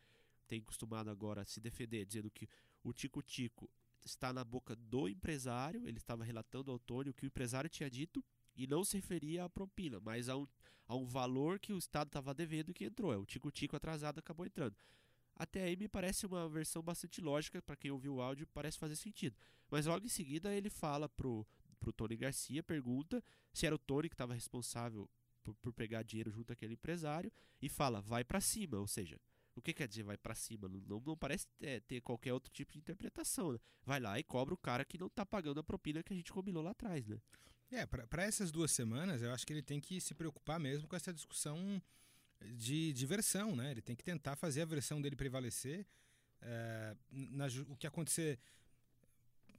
tem 0.46 0.60
costumado 0.60 1.10
agora 1.10 1.44
se 1.44 1.60
defender, 1.60 2.06
dizendo 2.06 2.30
que 2.30 2.48
o 2.82 2.92
Tico 2.92 3.22
Tico 3.22 3.70
está 4.04 4.32
na 4.32 4.44
boca 4.44 4.74
do 4.76 5.08
empresário, 5.08 5.86
ele 5.86 5.98
estava 5.98 6.24
relatando 6.24 6.70
ao 6.70 6.78
Tony 6.78 7.10
o 7.10 7.14
que 7.14 7.24
o 7.24 7.26
empresário 7.26 7.68
tinha 7.68 7.90
dito, 7.90 8.24
e 8.56 8.66
não 8.66 8.84
se 8.84 8.96
referia 8.96 9.44
à 9.44 9.48
propina, 9.48 10.00
mas 10.00 10.28
a 10.28 10.36
um, 10.36 10.46
a 10.86 10.96
um 10.96 11.06
valor 11.06 11.58
que 11.58 11.72
o 11.72 11.78
Estado 11.78 12.08
estava 12.08 12.32
devendo 12.34 12.70
e 12.70 12.74
que 12.74 12.84
entrou. 12.84 13.12
É 13.12 13.16
o 13.16 13.26
Tico 13.26 13.50
Tico 13.50 13.76
atrasado 13.76 14.18
acabou 14.18 14.46
entrando. 14.46 14.76
Até 15.38 15.62
aí 15.62 15.76
me 15.76 15.86
parece 15.86 16.26
uma 16.26 16.48
versão 16.48 16.82
bastante 16.82 17.20
lógica, 17.20 17.62
para 17.62 17.76
quem 17.76 17.90
ouviu 17.90 18.16
o 18.16 18.20
áudio 18.20 18.46
parece 18.48 18.76
fazer 18.76 18.96
sentido. 18.96 19.36
Mas 19.70 19.86
logo 19.86 20.04
em 20.04 20.08
seguida 20.08 20.52
ele 20.52 20.68
fala 20.68 21.08
pro, 21.08 21.46
pro 21.78 21.92
Tony 21.92 22.16
Garcia, 22.16 22.62
pergunta 22.62 23.22
se 23.52 23.64
era 23.64 23.74
o 23.74 23.78
Tony 23.78 24.08
que 24.08 24.14
estava 24.14 24.34
responsável 24.34 25.08
por, 25.44 25.54
por, 25.56 25.72
pegar 25.72 26.02
dinheiro 26.02 26.30
junto 26.30 26.52
àquele 26.52 26.74
empresário 26.74 27.32
e 27.62 27.68
fala, 27.68 28.00
vai 28.00 28.24
para 28.24 28.40
cima, 28.40 28.78
ou 28.78 28.86
seja, 28.86 29.18
o 29.54 29.62
que 29.62 29.72
quer 29.72 29.86
dizer 29.86 30.02
vai 30.02 30.16
para 30.16 30.34
cima? 30.34 30.68
Não, 30.68 31.00
não, 31.04 31.16
parece 31.16 31.46
é, 31.60 31.80
ter 31.80 32.00
qualquer 32.00 32.32
outro 32.32 32.50
tipo 32.50 32.72
de 32.72 32.78
interpretação. 32.78 33.52
Né? 33.52 33.58
Vai 33.84 34.00
lá 34.00 34.18
e 34.18 34.24
cobra 34.24 34.54
o 34.54 34.58
cara 34.58 34.84
que 34.84 34.98
não 34.98 35.06
está 35.06 35.24
pagando 35.24 35.60
a 35.60 35.64
propina 35.64 36.02
que 36.02 36.12
a 36.12 36.16
gente 36.16 36.32
combinou 36.32 36.62
lá 36.62 36.70
atrás, 36.70 37.06
né? 37.06 37.20
É, 37.70 37.84
para 37.84 38.24
essas 38.24 38.50
duas 38.50 38.70
semanas, 38.70 39.20
eu 39.20 39.30
acho 39.30 39.46
que 39.46 39.52
ele 39.52 39.62
tem 39.62 39.78
que 39.78 40.00
se 40.00 40.14
preocupar 40.14 40.58
mesmo 40.58 40.88
com 40.88 40.96
essa 40.96 41.12
discussão 41.12 41.82
de 42.44 42.92
diversão, 42.92 43.54
né? 43.54 43.70
Ele 43.70 43.82
tem 43.82 43.96
que 43.96 44.04
tentar 44.04 44.36
fazer 44.36 44.62
a 44.62 44.64
versão 44.64 45.00
dele 45.00 45.16
prevalecer. 45.16 45.86
É, 46.40 46.96
na, 47.10 47.46
o 47.68 47.76
que 47.76 47.86
acontecer 47.86 48.38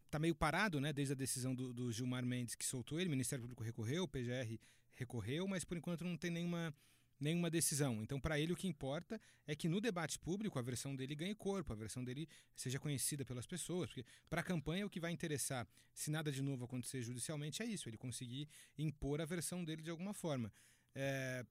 está 0.06 0.18
meio 0.18 0.36
parado, 0.36 0.80
né? 0.80 0.94
Desde 0.94 1.14
a 1.14 1.16
decisão 1.16 1.54
do, 1.54 1.74
do, 1.74 1.92
Gilmar 1.92 2.26
Mendes 2.26 2.56
que 2.56 2.66
soltou 2.66 3.00
ele, 3.00 3.08
o 3.08 3.12
Ministério 3.12 3.42
Público 3.42 3.64
recorreu, 3.64 4.04
o 4.04 4.08
PGR 4.08 4.60
recorreu, 4.94 5.48
mas 5.48 5.64
por 5.64 5.78
enquanto 5.78 6.04
não 6.04 6.18
tem 6.18 6.32
nenhuma 6.32 6.74
nenhuma 7.20 7.50
decisão. 7.50 8.02
Então, 8.02 8.20
para 8.20 8.40
ele, 8.40 8.54
o 8.54 8.56
que 8.56 8.68
importa 8.68 9.20
é 9.46 9.56
que 9.56 9.68
no 9.68 9.82
debate 9.82 10.18
público 10.18 10.58
a 10.58 10.62
versão 10.62 10.96
dele 10.96 11.14
ganhe 11.16 11.36
corpo, 11.36 11.74
a 11.74 11.76
versão 11.76 12.04
dele 12.04 12.28
seja 12.56 12.80
conhecida 12.80 13.26
pelas 13.26 13.46
pessoas. 13.46 13.90
Porque 13.90 14.06
para 14.30 14.42
a 14.42 14.44
campanha, 14.44 14.86
o 14.86 14.90
que 14.90 15.00
vai 15.00 15.12
interessar, 15.12 15.68
se 15.94 16.10
nada 16.10 16.32
de 16.32 16.42
novo 16.42 16.64
acontecer 16.64 17.02
judicialmente, 17.02 17.62
é 17.62 17.66
isso: 17.66 17.90
ele 17.90 17.98
conseguir 17.98 18.48
impor 18.78 19.20
a 19.20 19.26
versão 19.26 19.64
dele 19.64 19.82
de 19.82 19.90
alguma 19.90 20.14
forma. 20.14 20.52
É, 20.96 21.46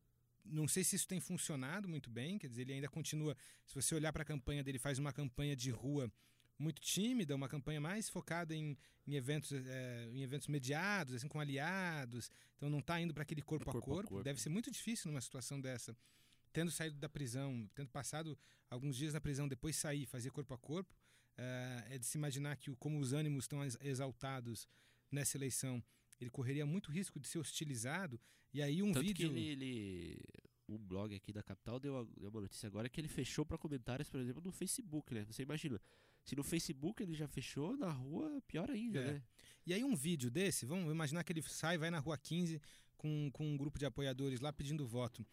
não 0.44 0.66
sei 0.66 0.84
se 0.84 0.96
isso 0.96 1.06
tem 1.06 1.20
funcionado 1.20 1.88
muito 1.88 2.10
bem, 2.10 2.38
quer 2.38 2.48
dizer, 2.48 2.62
ele 2.62 2.74
ainda 2.74 2.88
continua. 2.88 3.36
Se 3.66 3.74
você 3.74 3.94
olhar 3.94 4.12
para 4.12 4.22
a 4.22 4.26
campanha 4.26 4.62
dele, 4.62 4.78
faz 4.78 4.98
uma 4.98 5.12
campanha 5.12 5.54
de 5.54 5.70
rua 5.70 6.10
muito 6.58 6.80
tímida, 6.80 7.34
uma 7.34 7.48
campanha 7.48 7.80
mais 7.80 8.08
focada 8.08 8.54
em, 8.54 8.76
em 9.06 9.14
eventos, 9.14 9.52
é, 9.52 10.08
em 10.12 10.22
eventos 10.22 10.48
mediados, 10.48 11.14
assim, 11.14 11.28
com 11.28 11.38
aliados. 11.38 12.30
Então 12.56 12.68
não 12.68 12.80
está 12.80 13.00
indo 13.00 13.14
para 13.14 13.22
aquele 13.22 13.42
corpo, 13.42 13.64
corpo, 13.64 13.78
a 13.78 13.82
corpo. 13.82 14.08
corpo. 14.08 14.24
Deve 14.24 14.40
ser 14.40 14.48
muito 14.48 14.70
difícil 14.70 15.10
numa 15.10 15.20
situação 15.20 15.60
dessa. 15.60 15.96
Tendo 16.52 16.70
saído 16.70 16.96
da 16.96 17.08
prisão, 17.08 17.70
tendo 17.74 17.90
passado 17.90 18.36
alguns 18.68 18.96
dias 18.96 19.14
na 19.14 19.20
prisão, 19.20 19.46
depois 19.46 19.76
sair, 19.76 20.06
fazer 20.06 20.30
corpo 20.30 20.52
a 20.54 20.58
corpo, 20.58 20.94
é, 21.36 21.84
é 21.90 21.98
de 21.98 22.06
se 22.06 22.18
imaginar 22.18 22.56
que 22.56 22.74
como 22.76 22.98
os 22.98 23.12
ânimos 23.12 23.44
estão 23.44 23.60
exaltados 23.80 24.66
nessa 25.10 25.36
eleição, 25.36 25.82
ele 26.20 26.30
correria 26.30 26.66
muito 26.66 26.90
risco 26.90 27.20
de 27.20 27.28
ser 27.28 27.38
hostilizado. 27.38 28.20
E 28.52 28.62
aí 28.62 28.82
um 28.82 28.92
Tanto 28.92 29.06
vídeo. 29.06 29.32
Que 29.32 29.38
ele, 29.38 29.48
ele, 29.64 30.20
um 30.68 30.78
blog 30.78 31.14
aqui 31.14 31.32
da 31.32 31.42
capital 31.42 31.78
deu, 31.78 32.08
uma 32.20 32.40
notícia 32.40 32.66
agora 32.66 32.88
que 32.88 33.00
ele 33.00 33.08
fechou 33.08 33.44
para 33.44 33.58
comentários, 33.58 34.08
por 34.08 34.20
exemplo, 34.20 34.42
no 34.44 34.52
Facebook, 34.52 35.14
né? 35.14 35.24
Você 35.26 35.42
imagina, 35.42 35.80
Se 36.24 36.36
no 36.36 36.42
Facebook 36.44 37.02
ele 37.02 37.14
já 37.14 37.26
fechou, 37.26 37.76
na 37.76 37.90
rua, 37.90 38.42
pior 38.46 38.70
ainda, 38.70 39.00
É. 39.00 39.12
né? 39.12 39.22
E 39.66 39.72
aí 39.72 39.82
um 39.84 39.94
vídeo 39.96 40.30
desse, 40.30 40.66
vamos 40.66 40.90
imaginar 40.92 41.24
que 41.24 41.32
ele 41.32 41.42
sai, 41.42 41.78
vai 41.78 41.90
na 41.90 41.98
rua 41.98 42.16
15 42.18 42.60
com, 42.96 43.30
com 43.32 43.46
um 43.46 43.56
grupo 43.56 43.78
de 43.78 43.86
apoiadores 43.86 44.40
lá 44.40 44.52
pedindo 44.52 44.86
voto. 44.86 45.24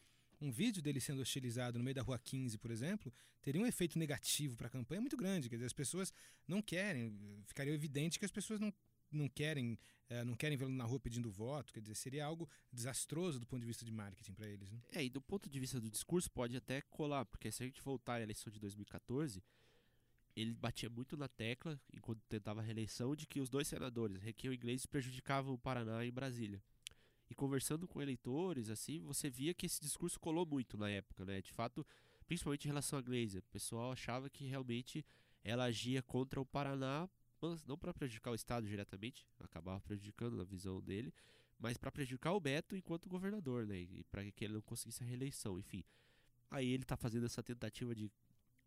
Um 0.41 0.51
vídeo 0.51 0.81
dele 0.81 0.99
sendo 0.99 1.21
hostilizado 1.21 1.77
no 1.77 1.83
meio 1.83 1.95
da 1.95 2.01
rua 2.01 2.19
15, 2.19 2.57
por 2.57 2.69
exemplo, 2.69 3.11
teria 3.41 3.59
um 3.61 3.65
efeito 3.65 3.97
negativo 3.97 4.55
para 4.57 4.67
a 4.67 4.69
campanha 4.69 4.99
muito 5.01 5.15
grande. 5.17 5.49
Quer 5.49 5.55
dizer, 5.55 5.65
as 5.65 5.73
pessoas 5.73 6.13
não 6.47 6.61
querem, 6.61 7.13
ficaria 7.45 7.73
evidente 7.73 8.19
que 8.19 8.25
as 8.25 8.31
pessoas 8.31 8.59
não, 8.59 8.73
não 9.15 9.29
querem 9.29 9.77
eh, 10.09 10.23
não 10.23 10.35
querem 10.35 10.57
vê-lo 10.57 10.71
na 10.71 10.83
rua 10.83 10.99
pedindo 10.99 11.29
voto. 11.31 11.73
Quer 11.73 11.79
dizer, 11.79 11.95
seria 11.95 12.25
algo 12.25 12.49
desastroso 12.71 13.39
do 13.39 13.47
ponto 13.47 13.61
de 13.61 13.67
vista 13.67 13.83
de 13.83 13.91
marketing 13.91 14.33
para 14.33 14.47
eles. 14.47 14.71
Né? 14.71 14.79
É, 14.93 15.03
e 15.03 15.09
do 15.09 15.21
ponto 15.21 15.49
de 15.49 15.59
vista 15.59 15.79
do 15.79 15.89
discurso 15.89 16.29
pode 16.29 16.55
até 16.55 16.81
colar, 16.81 17.25
porque 17.25 17.51
se 17.51 17.63
a 17.63 17.65
gente 17.65 17.81
voltar 17.81 18.15
à 18.15 18.21
eleição 18.21 18.51
de 18.51 18.59
2014, 18.59 19.43
ele 20.35 20.53
batia 20.53 20.89
muito 20.89 21.15
na 21.15 21.27
tecla, 21.27 21.79
enquanto 21.93 22.21
tentava 22.27 22.59
a 22.59 22.63
reeleição, 22.63 23.15
de 23.15 23.25
que 23.25 23.39
os 23.39 23.49
dois 23.49 23.67
senadores, 23.67 24.21
Requião 24.21 24.53
e 24.53 24.57
Gleisi, 24.57 24.87
prejudicavam 24.87 25.53
o 25.53 25.57
Paraná 25.57 26.05
e 26.05 26.11
Brasília. 26.11 26.61
E 27.29 27.33
conversando 27.33 27.87
com 27.87 28.01
eleitores, 28.01 28.69
assim, 28.69 29.01
você 29.01 29.29
via 29.29 29.53
que 29.53 29.65
esse 29.65 29.81
discurso 29.81 30.19
colou 30.19 30.45
muito 30.45 30.77
na 30.77 30.89
época, 30.89 31.25
né? 31.25 31.41
De 31.41 31.51
fato, 31.51 31.85
principalmente 32.27 32.65
em 32.65 32.67
relação 32.67 32.99
a 32.99 33.01
Gleisi, 33.01 33.39
o 33.39 33.43
pessoal 33.43 33.91
achava 33.91 34.29
que 34.29 34.45
realmente 34.45 35.03
ela 35.43 35.63
agia 35.63 36.03
contra 36.03 36.39
o 36.39 36.45
Paraná, 36.45 37.09
mas 37.41 37.65
não 37.65 37.77
para 37.77 37.93
prejudicar 37.93 38.31
o 38.31 38.35
Estado 38.35 38.67
diretamente, 38.67 39.25
acabava 39.39 39.79
prejudicando 39.81 40.37
na 40.37 40.43
visão 40.43 40.81
dele, 40.81 41.13
mas 41.59 41.77
para 41.77 41.91
prejudicar 41.91 42.33
o 42.33 42.39
Beto 42.39 42.75
enquanto 42.75 43.09
governador, 43.09 43.65
né? 43.65 43.79
E 43.79 44.03
para 44.05 44.29
que 44.31 44.43
ele 44.43 44.53
não 44.53 44.61
conseguisse 44.61 45.03
a 45.03 45.05
reeleição, 45.05 45.57
enfim. 45.59 45.83
Aí 46.49 46.69
ele 46.69 46.83
está 46.83 46.95
fazendo 46.95 47.25
essa 47.25 47.41
tentativa 47.41 47.95
de, 47.95 48.11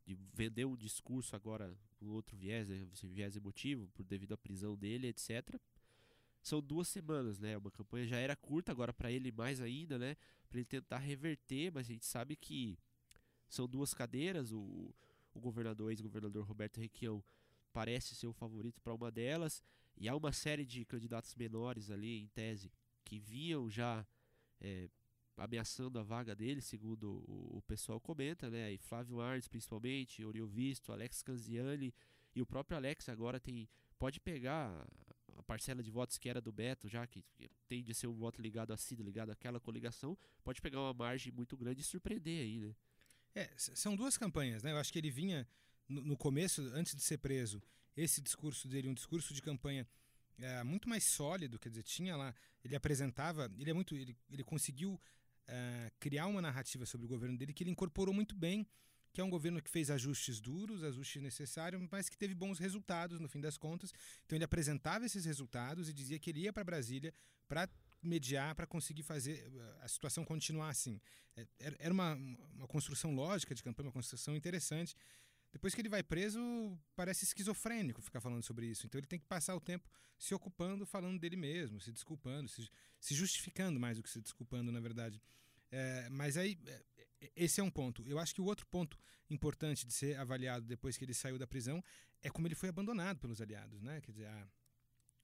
de 0.04 0.18
vender 0.34 0.64
um 0.64 0.76
discurso 0.76 1.37
agora 1.37 1.76
com 1.98 2.06
outro 2.06 2.37
viés, 2.37 2.68
né? 2.68 2.87
esse 2.92 3.06
viés 3.06 3.37
emotivo, 3.37 3.88
por 3.88 4.04
devido 4.04 4.32
à 4.32 4.38
prisão 4.38 4.76
dele, 4.76 5.08
etc. 5.08 5.60
São 6.42 6.60
duas 6.60 6.88
semanas, 6.88 7.38
né? 7.38 7.56
Uma 7.56 7.70
campanha 7.70 8.06
já 8.06 8.16
era 8.16 8.34
curta, 8.34 8.72
agora 8.72 8.92
para 8.92 9.10
ele 9.10 9.30
mais 9.30 9.60
ainda, 9.60 9.98
né? 9.98 10.16
Para 10.48 10.58
ele 10.58 10.66
tentar 10.66 10.98
reverter, 10.98 11.72
mas 11.72 11.87
a 11.87 11.92
gente 11.92 12.06
sabe 12.06 12.37
que 12.37 12.78
são 13.48 13.68
duas 13.68 13.92
cadeiras. 13.92 14.52
O, 14.52 14.94
o 15.34 15.40
governador, 15.40 15.90
ex-governador 15.90 16.44
Roberto 16.44 16.80
Requião, 16.80 17.22
parece 17.72 18.14
ser 18.14 18.26
o 18.26 18.32
favorito 18.32 18.80
para 18.80 18.94
uma 18.94 19.10
delas, 19.10 19.62
e 19.96 20.08
há 20.08 20.16
uma 20.16 20.32
série 20.32 20.64
de 20.64 20.84
candidatos 20.84 21.34
menores 21.34 21.90
ali, 21.90 22.20
em 22.20 22.28
tese, 22.28 22.72
que 23.04 23.18
vinham 23.18 23.68
já 23.68 24.06
é, 24.60 24.88
ameaçando 25.37 25.98
a 25.98 26.02
vaga 26.02 26.34
dele, 26.34 26.60
segundo 26.60 27.25
o, 27.26 27.58
o 27.58 27.62
pessoal 27.62 28.00
comenta, 28.00 28.50
né? 28.50 28.72
E 28.72 28.78
Flávio 28.78 29.20
Arnes, 29.20 29.48
principalmente, 29.48 30.25
Oriol 30.25 30.48
Visto, 30.48 30.92
Alex 30.92 31.22
Canziani, 31.22 31.94
e 32.34 32.42
o 32.42 32.46
próprio 32.46 32.76
Alex 32.76 33.08
agora 33.08 33.40
tem 33.40 33.68
pode 33.98 34.20
pegar 34.20 34.87
a 35.37 35.42
parcela 35.42 35.82
de 35.82 35.90
votos 35.90 36.18
que 36.18 36.28
era 36.28 36.40
do 36.40 36.52
Beto, 36.52 36.88
já 36.88 37.06
que 37.06 37.25
tende 37.66 37.90
a 37.90 37.94
ser 37.94 38.06
um 38.06 38.14
voto 38.14 38.40
ligado 38.40 38.72
a 38.72 38.76
Cida, 38.76 39.02
ligado 39.02 39.30
àquela 39.30 39.58
coligação, 39.58 40.16
pode 40.44 40.60
pegar 40.60 40.80
uma 40.80 40.94
margem 40.94 41.32
muito 41.32 41.56
grande 41.56 41.80
e 41.80 41.84
surpreender 41.84 42.42
aí, 42.42 42.60
né? 42.60 42.76
É, 43.34 43.50
são 43.56 43.94
duas 43.94 44.16
campanhas, 44.16 44.62
né? 44.62 44.72
Eu 44.72 44.78
acho 44.78 44.92
que 44.92 44.98
ele 44.98 45.10
vinha 45.10 45.46
no, 45.88 46.02
no 46.02 46.16
começo, 46.16 46.62
antes 46.75 46.95
de 46.95 47.02
ser 47.02 47.18
preso, 47.18 47.62
esse 47.97 48.21
discurso 48.21 48.68
dele, 48.68 48.88
um 48.88 48.95
discurso 48.95 49.35
de 49.35 49.42
campanha 49.42 49.87
é, 50.38 50.62
muito 50.62 50.88
mais 50.88 51.04
sólido, 51.04 51.59
quer 51.59 51.68
dizer, 51.68 51.83
tinha 51.83 52.16
lá, 52.16 52.35
ele 52.64 52.76
apresentava, 52.76 53.50
ele 53.59 53.71
é 53.71 53.73
muito, 53.73 53.97
ele, 53.97 54.16
ele 54.30 54.45
conseguiu 54.45 55.00
é, 55.47 55.90
criar 55.99 56.26
uma 56.26 56.40
narrativa 56.40 56.87
sobre 56.87 57.07
o 57.07 57.09
governo 57.09 57.37
dele 57.37 57.52
que 57.52 57.62
ele 57.62 57.71
incorporou 57.71 58.14
muito 58.14 58.37
bem, 58.37 58.66
que 59.12 59.21
é 59.21 59.25
um 59.25 59.30
governo 59.30 59.61
que 59.61 59.71
fez 59.71 59.90
ajustes 59.90 60.38
duros, 60.38 60.85
ajustes 60.85 61.21
necessários, 61.21 61.83
mas 61.90 62.09
que 62.09 62.16
teve 62.16 62.35
bons 62.35 62.59
resultados 62.59 63.18
no 63.18 63.28
fim 63.28 63.40
das 63.40 63.57
contas. 63.57 63.92
Então 64.25 64.37
ele 64.37 64.45
apresentava 64.45 65.07
esses 65.07 65.25
resultados 65.25 65.88
e 65.88 65.92
dizia 65.92 66.18
que 66.18 66.30
ele 66.30 66.40
ia 66.40 66.52
para 66.52 66.62
Brasília 66.62 67.12
para 67.49 67.68
mediar, 68.02 68.54
para 68.54 68.66
conseguir 68.66 69.02
fazer 69.02 69.50
a 69.80 69.88
situação 69.88 70.25
continuar 70.25 70.68
assim. 70.68 71.00
Era 71.59 71.92
uma, 71.92 72.14
uma 72.54 72.68
construção 72.68 73.14
lógica 73.14 73.54
de 73.54 73.62
campanha, 73.62 73.88
uma 73.88 73.92
construção 73.92 74.37
interessante. 74.37 74.95
Depois 75.52 75.74
que 75.74 75.80
ele 75.80 75.88
vai 75.88 76.02
preso, 76.02 76.38
parece 76.94 77.24
esquizofrênico 77.24 78.02
ficar 78.02 78.20
falando 78.20 78.42
sobre 78.42 78.66
isso. 78.66 78.86
Então 78.86 78.98
ele 78.98 79.06
tem 79.06 79.18
que 79.18 79.26
passar 79.26 79.54
o 79.56 79.60
tempo 79.60 79.90
se 80.18 80.34
ocupando, 80.34 80.84
falando 80.84 81.18
dele 81.18 81.36
mesmo, 81.36 81.80
se 81.80 81.90
desculpando, 81.92 82.48
se, 82.48 82.68
se 83.00 83.14
justificando 83.14 83.80
mais 83.80 83.96
do 83.96 84.02
que 84.02 84.10
se 84.10 84.20
desculpando, 84.20 84.70
na 84.70 84.80
verdade. 84.80 85.22
É, 85.70 86.08
mas 86.10 86.36
aí, 86.36 86.58
esse 87.36 87.60
é 87.60 87.64
um 87.64 87.70
ponto. 87.70 88.06
Eu 88.06 88.18
acho 88.18 88.34
que 88.34 88.40
o 88.40 88.44
outro 88.44 88.66
ponto 88.66 88.98
importante 89.30 89.86
de 89.86 89.92
ser 89.92 90.18
avaliado 90.18 90.66
depois 90.66 90.96
que 90.96 91.04
ele 91.04 91.14
saiu 91.14 91.38
da 91.38 91.46
prisão 91.46 91.82
é 92.22 92.30
como 92.30 92.46
ele 92.46 92.54
foi 92.54 92.68
abandonado 92.68 93.18
pelos 93.18 93.40
aliados, 93.40 93.82
né? 93.82 94.00
Quer 94.00 94.12
dizer, 94.12 94.26
a, 94.26 94.48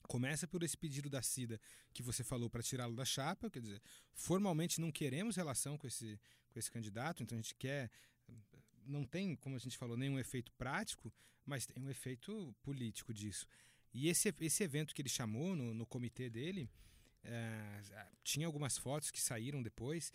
começa 0.06 0.46
por 0.46 0.62
esse 0.62 0.76
pedido 0.76 1.08
da 1.08 1.22
Cida 1.22 1.60
que 1.92 2.02
você 2.02 2.22
falou 2.22 2.48
para 2.50 2.62
tirá-lo 2.62 2.94
da 2.94 3.04
chapa, 3.04 3.50
quer 3.50 3.60
dizer, 3.60 3.82
formalmente 4.12 4.80
não 4.80 4.92
queremos 4.92 5.36
relação 5.36 5.76
com 5.78 5.86
esse, 5.86 6.20
com 6.50 6.58
esse 6.58 6.70
candidato, 6.70 7.22
então 7.22 7.36
a 7.36 7.40
gente 7.40 7.54
quer 7.54 7.90
não 8.86 9.04
tem, 9.04 9.36
como 9.36 9.56
a 9.56 9.58
gente 9.58 9.76
falou, 9.76 9.96
nenhum 9.96 10.18
efeito 10.18 10.52
prático, 10.52 11.12
mas 11.44 11.66
tem 11.66 11.82
um 11.82 11.90
efeito 11.90 12.54
político 12.62 13.12
disso. 13.12 13.46
E 13.92 14.08
esse, 14.08 14.34
esse 14.40 14.64
evento 14.64 14.94
que 14.94 15.02
ele 15.02 15.08
chamou 15.08 15.54
no, 15.54 15.72
no 15.72 15.86
comitê 15.86 16.28
dele, 16.28 16.68
é, 17.22 17.80
tinha 18.22 18.46
algumas 18.46 18.76
fotos 18.76 19.10
que 19.10 19.20
saíram 19.20 19.62
depois. 19.62 20.12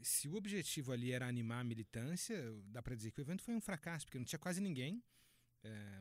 Se 0.00 0.28
o 0.28 0.36
objetivo 0.36 0.92
ali 0.92 1.12
era 1.12 1.26
animar 1.26 1.60
a 1.60 1.64
militância, 1.64 2.36
dá 2.66 2.82
para 2.82 2.94
dizer 2.94 3.10
que 3.10 3.20
o 3.20 3.22
evento 3.22 3.42
foi 3.42 3.54
um 3.54 3.60
fracasso, 3.60 4.06
porque 4.06 4.18
não 4.18 4.24
tinha 4.24 4.38
quase 4.38 4.60
ninguém. 4.60 5.02
É, 5.62 6.00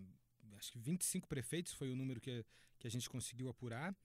acho 0.58 0.72
que 0.72 0.80
25 0.80 1.28
prefeitos 1.28 1.74
foi 1.74 1.90
o 1.90 1.96
número 1.96 2.22
que, 2.22 2.46
que 2.80 2.88
a 2.88 2.92
gente 2.92 3.10
conseguiu 3.10 3.50
apurar. 3.50 3.96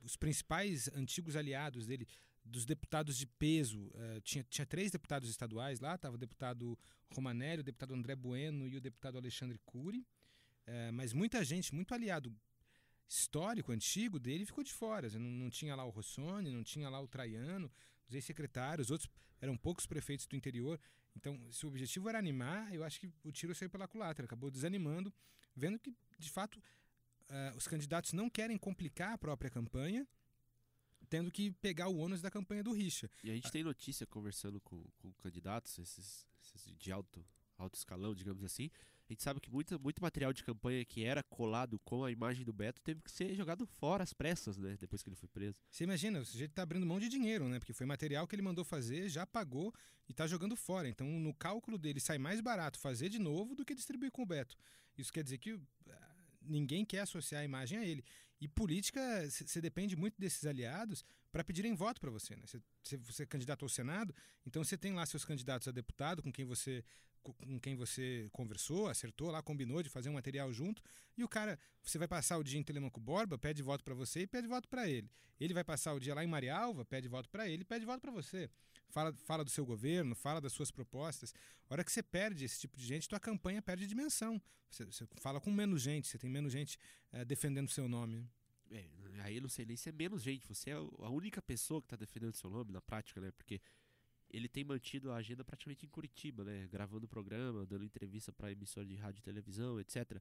Os 0.00 0.16
principais 0.16 0.88
antigos 0.94 1.36
aliados 1.36 1.86
dele, 1.86 2.06
dos 2.48 2.64
deputados 2.64 3.16
de 3.16 3.26
peso, 3.26 3.86
uh, 3.88 4.20
tinha, 4.22 4.44
tinha 4.48 4.66
três 4.66 4.90
deputados 4.90 5.28
estaduais 5.28 5.80
lá, 5.80 5.94
estava 5.94 6.14
o 6.14 6.18
deputado 6.18 6.78
Romanelli, 7.14 7.60
o 7.60 7.64
deputado 7.64 7.94
André 7.94 8.16
Bueno 8.16 8.66
e 8.66 8.76
o 8.76 8.80
deputado 8.80 9.18
Alexandre 9.18 9.58
Cury, 9.64 10.00
uh, 10.00 10.92
mas 10.92 11.12
muita 11.12 11.44
gente, 11.44 11.74
muito 11.74 11.92
aliado 11.94 12.34
histórico, 13.08 13.72
antigo 13.72 14.18
dele, 14.18 14.44
ficou 14.44 14.62
de 14.62 14.72
fora. 14.72 15.08
Não, 15.10 15.30
não 15.30 15.50
tinha 15.50 15.74
lá 15.74 15.84
o 15.84 15.90
Rossoni, 15.90 16.50
não 16.50 16.62
tinha 16.62 16.88
lá 16.88 17.00
o 17.00 17.08
Traiano, 17.08 17.70
os 18.06 18.14
ex-secretários, 18.14 18.90
outros 18.90 19.08
eram 19.40 19.56
poucos 19.56 19.86
prefeitos 19.86 20.26
do 20.26 20.36
interior. 20.36 20.78
Então, 21.16 21.40
se 21.50 21.64
o 21.64 21.68
objetivo 21.68 22.08
era 22.08 22.18
animar, 22.18 22.72
eu 22.74 22.84
acho 22.84 23.00
que 23.00 23.10
o 23.24 23.32
tiro 23.32 23.54
saiu 23.54 23.70
pela 23.70 23.88
culatra, 23.88 24.24
acabou 24.24 24.50
desanimando, 24.50 25.12
vendo 25.56 25.78
que, 25.78 25.94
de 26.18 26.30
fato, 26.30 26.58
uh, 26.58 27.56
os 27.56 27.66
candidatos 27.66 28.12
não 28.12 28.28
querem 28.28 28.56
complicar 28.56 29.14
a 29.14 29.18
própria 29.18 29.50
campanha, 29.50 30.06
tendo 31.08 31.30
que 31.30 31.50
pegar 31.50 31.88
o 31.88 31.96
ônus 31.96 32.20
da 32.20 32.30
campanha 32.30 32.62
do 32.62 32.72
Richa. 32.72 33.10
E 33.22 33.30
a 33.30 33.34
gente 33.34 33.50
tem 33.50 33.62
notícia 33.62 34.06
conversando 34.06 34.60
com, 34.60 34.84
com 34.98 35.12
candidatos, 35.14 35.78
esses, 35.78 36.26
esses 36.42 36.76
de 36.76 36.92
alto, 36.92 37.24
alto 37.56 37.76
escalão, 37.76 38.14
digamos 38.14 38.44
assim. 38.44 38.70
A 39.08 39.12
gente 39.12 39.22
sabe 39.22 39.40
que 39.40 39.50
muito, 39.50 39.80
muito 39.80 40.02
material 40.02 40.34
de 40.34 40.44
campanha 40.44 40.84
que 40.84 41.02
era 41.02 41.22
colado 41.22 41.78
com 41.78 42.04
a 42.04 42.12
imagem 42.12 42.44
do 42.44 42.52
Beto 42.52 42.78
teve 42.82 43.00
que 43.00 43.10
ser 43.10 43.34
jogado 43.34 43.66
fora 43.66 44.04
às 44.04 44.12
pressas, 44.12 44.58
né? 44.58 44.76
Depois 44.78 45.02
que 45.02 45.08
ele 45.08 45.16
foi 45.16 45.28
preso. 45.30 45.56
Você 45.70 45.84
imagina, 45.84 46.20
o 46.20 46.26
sujeito 46.26 46.52
tá 46.52 46.62
abrindo 46.62 46.84
mão 46.84 47.00
de 47.00 47.08
dinheiro, 47.08 47.48
né? 47.48 47.58
Porque 47.58 47.72
foi 47.72 47.86
material 47.86 48.26
que 48.26 48.34
ele 48.34 48.42
mandou 48.42 48.66
fazer, 48.66 49.08
já 49.08 49.26
pagou 49.26 49.72
e 50.06 50.12
tá 50.12 50.26
jogando 50.26 50.54
fora. 50.54 50.86
Então, 50.86 51.06
no 51.06 51.32
cálculo 51.32 51.78
dele, 51.78 52.00
sai 52.00 52.18
mais 52.18 52.42
barato 52.42 52.78
fazer 52.78 53.08
de 53.08 53.18
novo 53.18 53.54
do 53.54 53.64
que 53.64 53.74
distribuir 53.74 54.12
com 54.12 54.22
o 54.22 54.26
Beto. 54.26 54.54
Isso 54.98 55.10
quer 55.10 55.24
dizer 55.24 55.38
que 55.38 55.58
ninguém 56.42 56.84
quer 56.84 57.00
associar 57.00 57.40
a 57.40 57.44
imagem 57.44 57.78
a 57.78 57.84
ele. 57.86 58.04
E 58.40 58.46
política, 58.46 59.00
você 59.28 59.60
depende 59.60 59.96
muito 59.96 60.20
desses 60.20 60.46
aliados 60.46 61.04
para 61.32 61.42
pedirem 61.42 61.74
voto 61.74 62.00
para 62.00 62.10
você. 62.10 62.36
Né? 62.36 62.44
Você, 62.46 62.96
você 62.98 63.22
é 63.24 63.26
candidato 63.26 63.64
ao 63.64 63.68
Senado, 63.68 64.14
então 64.46 64.62
você 64.62 64.76
tem 64.76 64.94
lá 64.94 65.04
seus 65.04 65.24
candidatos 65.24 65.66
a 65.66 65.72
deputado 65.72 66.22
com 66.22 66.32
quem 66.32 66.44
você 66.44 66.84
com 67.22 67.58
quem 67.60 67.76
você 67.76 68.28
conversou, 68.32 68.88
acertou 68.88 69.30
lá, 69.30 69.42
combinou 69.42 69.82
de 69.82 69.88
fazer 69.88 70.08
um 70.08 70.14
material 70.14 70.52
junto, 70.52 70.82
e 71.16 71.24
o 71.24 71.28
cara, 71.28 71.58
você 71.82 71.98
vai 71.98 72.08
passar 72.08 72.38
o 72.38 72.44
dia 72.44 72.58
em 72.58 72.62
Telemaco 72.62 73.00
Borba, 73.00 73.36
pede 73.36 73.62
voto 73.62 73.84
para 73.84 73.94
você 73.94 74.20
e 74.20 74.26
pede 74.26 74.46
voto 74.46 74.68
para 74.68 74.88
ele. 74.88 75.10
Ele 75.40 75.54
vai 75.54 75.64
passar 75.64 75.92
o 75.94 76.00
dia 76.00 76.14
lá 76.14 76.24
em 76.24 76.26
Marialva, 76.26 76.84
pede 76.84 77.08
voto 77.08 77.28
para 77.28 77.48
ele 77.48 77.64
pede 77.64 77.84
voto 77.84 78.00
para 78.00 78.10
você. 78.10 78.50
Fala, 78.90 79.12
fala 79.24 79.44
do 79.44 79.50
seu 79.50 79.66
governo, 79.66 80.14
fala 80.14 80.40
das 80.40 80.52
suas 80.52 80.70
propostas. 80.70 81.34
A 81.68 81.74
hora 81.74 81.84
que 81.84 81.92
você 81.92 82.02
perde 82.02 82.44
esse 82.44 82.58
tipo 82.60 82.76
de 82.76 82.86
gente, 82.86 83.08
tua 83.08 83.20
campanha 83.20 83.60
perde 83.60 83.86
dimensão. 83.86 84.40
Você, 84.70 84.84
você 84.84 85.06
fala 85.16 85.40
com 85.40 85.50
menos 85.50 85.82
gente, 85.82 86.08
você 86.08 86.18
tem 86.18 86.30
menos 86.30 86.52
gente 86.52 86.78
uh, 87.12 87.24
defendendo 87.24 87.68
o 87.68 87.70
seu 87.70 87.88
nome. 87.88 88.26
É, 88.70 88.84
aí 89.22 89.36
eu 89.36 89.42
não 89.42 89.48
sei 89.48 89.64
nem 89.64 89.76
se 89.76 89.88
é 89.88 89.92
menos 89.92 90.22
gente, 90.22 90.46
você 90.46 90.70
é 90.70 90.74
a 90.74 91.10
única 91.10 91.40
pessoa 91.40 91.80
que 91.80 91.86
está 91.86 91.96
defendendo 91.96 92.34
seu 92.34 92.50
nome 92.50 92.72
na 92.72 92.80
prática, 92.80 93.20
né? 93.20 93.30
Porque 93.30 93.60
ele 94.30 94.48
tem 94.48 94.64
mantido 94.64 95.10
a 95.10 95.16
agenda 95.16 95.44
praticamente 95.44 95.86
em 95.86 95.88
Curitiba, 95.88 96.44
né? 96.44 96.68
Gravando 96.70 97.08
programa, 97.08 97.64
dando 97.66 97.84
entrevista 97.84 98.32
para 98.32 98.52
emissora 98.52 98.86
de 98.86 98.94
rádio 98.94 99.20
e 99.20 99.22
televisão, 99.22 99.80
etc. 99.80 100.20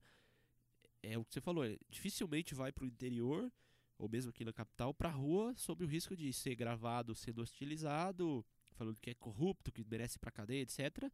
É 1.03 1.17
o 1.17 1.25
que 1.25 1.33
você 1.33 1.41
falou, 1.41 1.65
é, 1.65 1.77
dificilmente 1.89 2.55
vai 2.55 2.71
para 2.71 2.85
o 2.85 2.87
interior, 2.87 3.51
ou 3.97 4.07
mesmo 4.07 4.29
aqui 4.29 4.45
na 4.45 4.53
capital, 4.53 4.93
para 4.93 5.09
a 5.09 5.11
rua, 5.11 5.53
sob 5.57 5.83
o 5.83 5.87
risco 5.87 6.15
de 6.15 6.31
ser 6.31 6.55
gravado 6.55 7.13
sendo 7.15 7.41
hostilizado, 7.41 8.45
falando 8.73 8.97
que 8.99 9.09
é 9.09 9.13
corrupto, 9.13 9.71
que 9.71 9.83
merece 9.83 10.17
para 10.17 10.31
cadeia, 10.31 10.61
etc. 10.61 11.11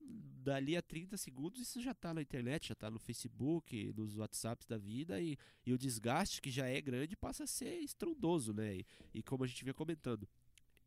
dali 0.00 0.76
a 0.76 0.82
30 0.82 1.16
segundos 1.16 1.60
isso 1.60 1.80
já 1.80 1.92
está 1.92 2.12
na 2.12 2.22
internet, 2.22 2.68
já 2.68 2.72
está 2.72 2.90
no 2.90 2.98
Facebook, 2.98 3.92
nos 3.96 4.16
WhatsApps 4.16 4.66
da 4.66 4.78
vida 4.78 5.20
e, 5.20 5.36
e, 5.64 5.72
o 5.72 5.78
desgaste 5.78 6.40
que 6.40 6.50
já 6.50 6.66
é 6.66 6.80
grande 6.80 7.16
passa 7.16 7.44
a 7.44 7.46
ser 7.46 7.78
estrondoso, 7.80 8.52
né? 8.52 8.76
E, 8.76 8.86
e 9.14 9.22
como 9.22 9.44
a 9.44 9.46
gente 9.46 9.62
vinha 9.62 9.74
comentando, 9.74 10.28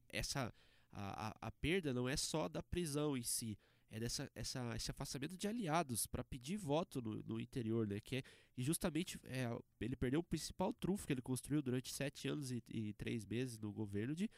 essa 0.08 0.54
a, 0.92 1.28
a, 1.28 1.48
a, 1.48 1.52
perda 1.52 1.94
não 1.94 2.08
é 2.08 2.18
só 2.18 2.48
da 2.48 2.64
prisão 2.64 3.16
em 3.18 3.24
si, 3.24 3.58
é 3.92 4.00
dessa 4.00 4.30
essa, 4.36 4.76
esse 4.76 4.92
afastamento 4.92 5.38
de 5.38 5.48
aliados 5.48 6.06
para 6.06 6.24
pedir 6.24 6.58
voto 6.58 7.02
no, 7.02 7.24
no, 7.24 7.40
interior, 7.40 7.88
né? 7.88 8.00
Que 8.00 8.18
é 8.18 8.24
e 8.58 8.64
justamente 8.64 9.20
é, 9.26 9.50
ele 9.80 9.96
perdeu 9.96 10.20
o 10.20 10.24
principal 10.24 10.74
trunfo 10.74 11.08
que 11.08 11.14
ele 11.14 11.22
construiu 11.22 11.62
durante 11.62 11.94
sete 11.94 12.28
anos 12.28 12.52
e, 12.52 12.62
e 12.68 12.94
três 12.94 13.26
meses 13.26 13.58
no 13.58 13.72
governo 13.72 14.16
de 14.16 14.30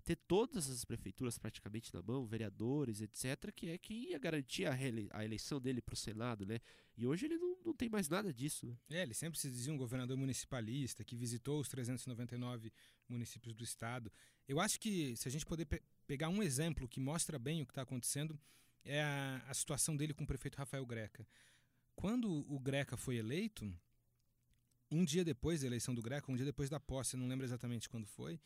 ter 0.00 0.16
todas 0.16 0.68
as 0.68 0.84
prefeituras 0.84 1.38
praticamente 1.38 1.92
na 1.92 2.02
mão, 2.02 2.26
vereadores, 2.26 3.00
etc., 3.00 3.52
que 3.54 3.68
é 3.68 3.78
que 3.78 3.94
ia 3.94 4.18
garantir 4.18 4.66
a, 4.66 4.74
a 5.12 5.24
eleição 5.24 5.60
dele 5.60 5.80
para 5.80 5.94
o 5.94 5.96
Senado, 5.96 6.46
né? 6.46 6.60
E 6.96 7.06
hoje 7.06 7.26
ele 7.26 7.38
não, 7.38 7.56
não 7.64 7.74
tem 7.74 7.88
mais 7.88 8.08
nada 8.08 8.32
disso. 8.32 8.66
Né? 8.66 8.76
É, 8.90 9.02
ele 9.02 9.14
sempre 9.14 9.38
se 9.38 9.50
dizia 9.50 9.72
um 9.72 9.76
governador 9.76 10.16
municipalista 10.16 11.04
que 11.04 11.16
visitou 11.16 11.60
os 11.60 11.68
399 11.68 12.72
municípios 13.08 13.54
do 13.54 13.64
estado. 13.64 14.12
Eu 14.46 14.60
acho 14.60 14.78
que 14.78 15.16
se 15.16 15.28
a 15.28 15.30
gente 15.30 15.46
poder 15.46 15.64
pe 15.64 15.82
pegar 16.06 16.28
um 16.28 16.42
exemplo 16.42 16.88
que 16.88 16.98
mostra 16.98 17.38
bem 17.38 17.62
o 17.62 17.66
que 17.66 17.70
está 17.70 17.82
acontecendo, 17.82 18.36
é 18.84 19.00
a, 19.00 19.44
a 19.46 19.54
situação 19.54 19.96
dele 19.96 20.12
com 20.12 20.24
o 20.24 20.26
prefeito 20.26 20.56
Rafael 20.56 20.84
Greca. 20.84 21.26
Quando 21.94 22.44
o 22.52 22.58
Greca 22.58 22.96
foi 22.96 23.16
eleito, 23.16 23.72
um 24.90 25.04
dia 25.04 25.24
depois 25.24 25.60
da 25.60 25.68
eleição 25.68 25.94
do 25.94 26.02
Greca, 26.02 26.30
um 26.30 26.34
dia 26.34 26.44
depois 26.44 26.68
da 26.68 26.80
posse, 26.80 27.16
não 27.16 27.28
lembro 27.28 27.46
exatamente 27.46 27.88
quando 27.88 28.06
foi, 28.06 28.40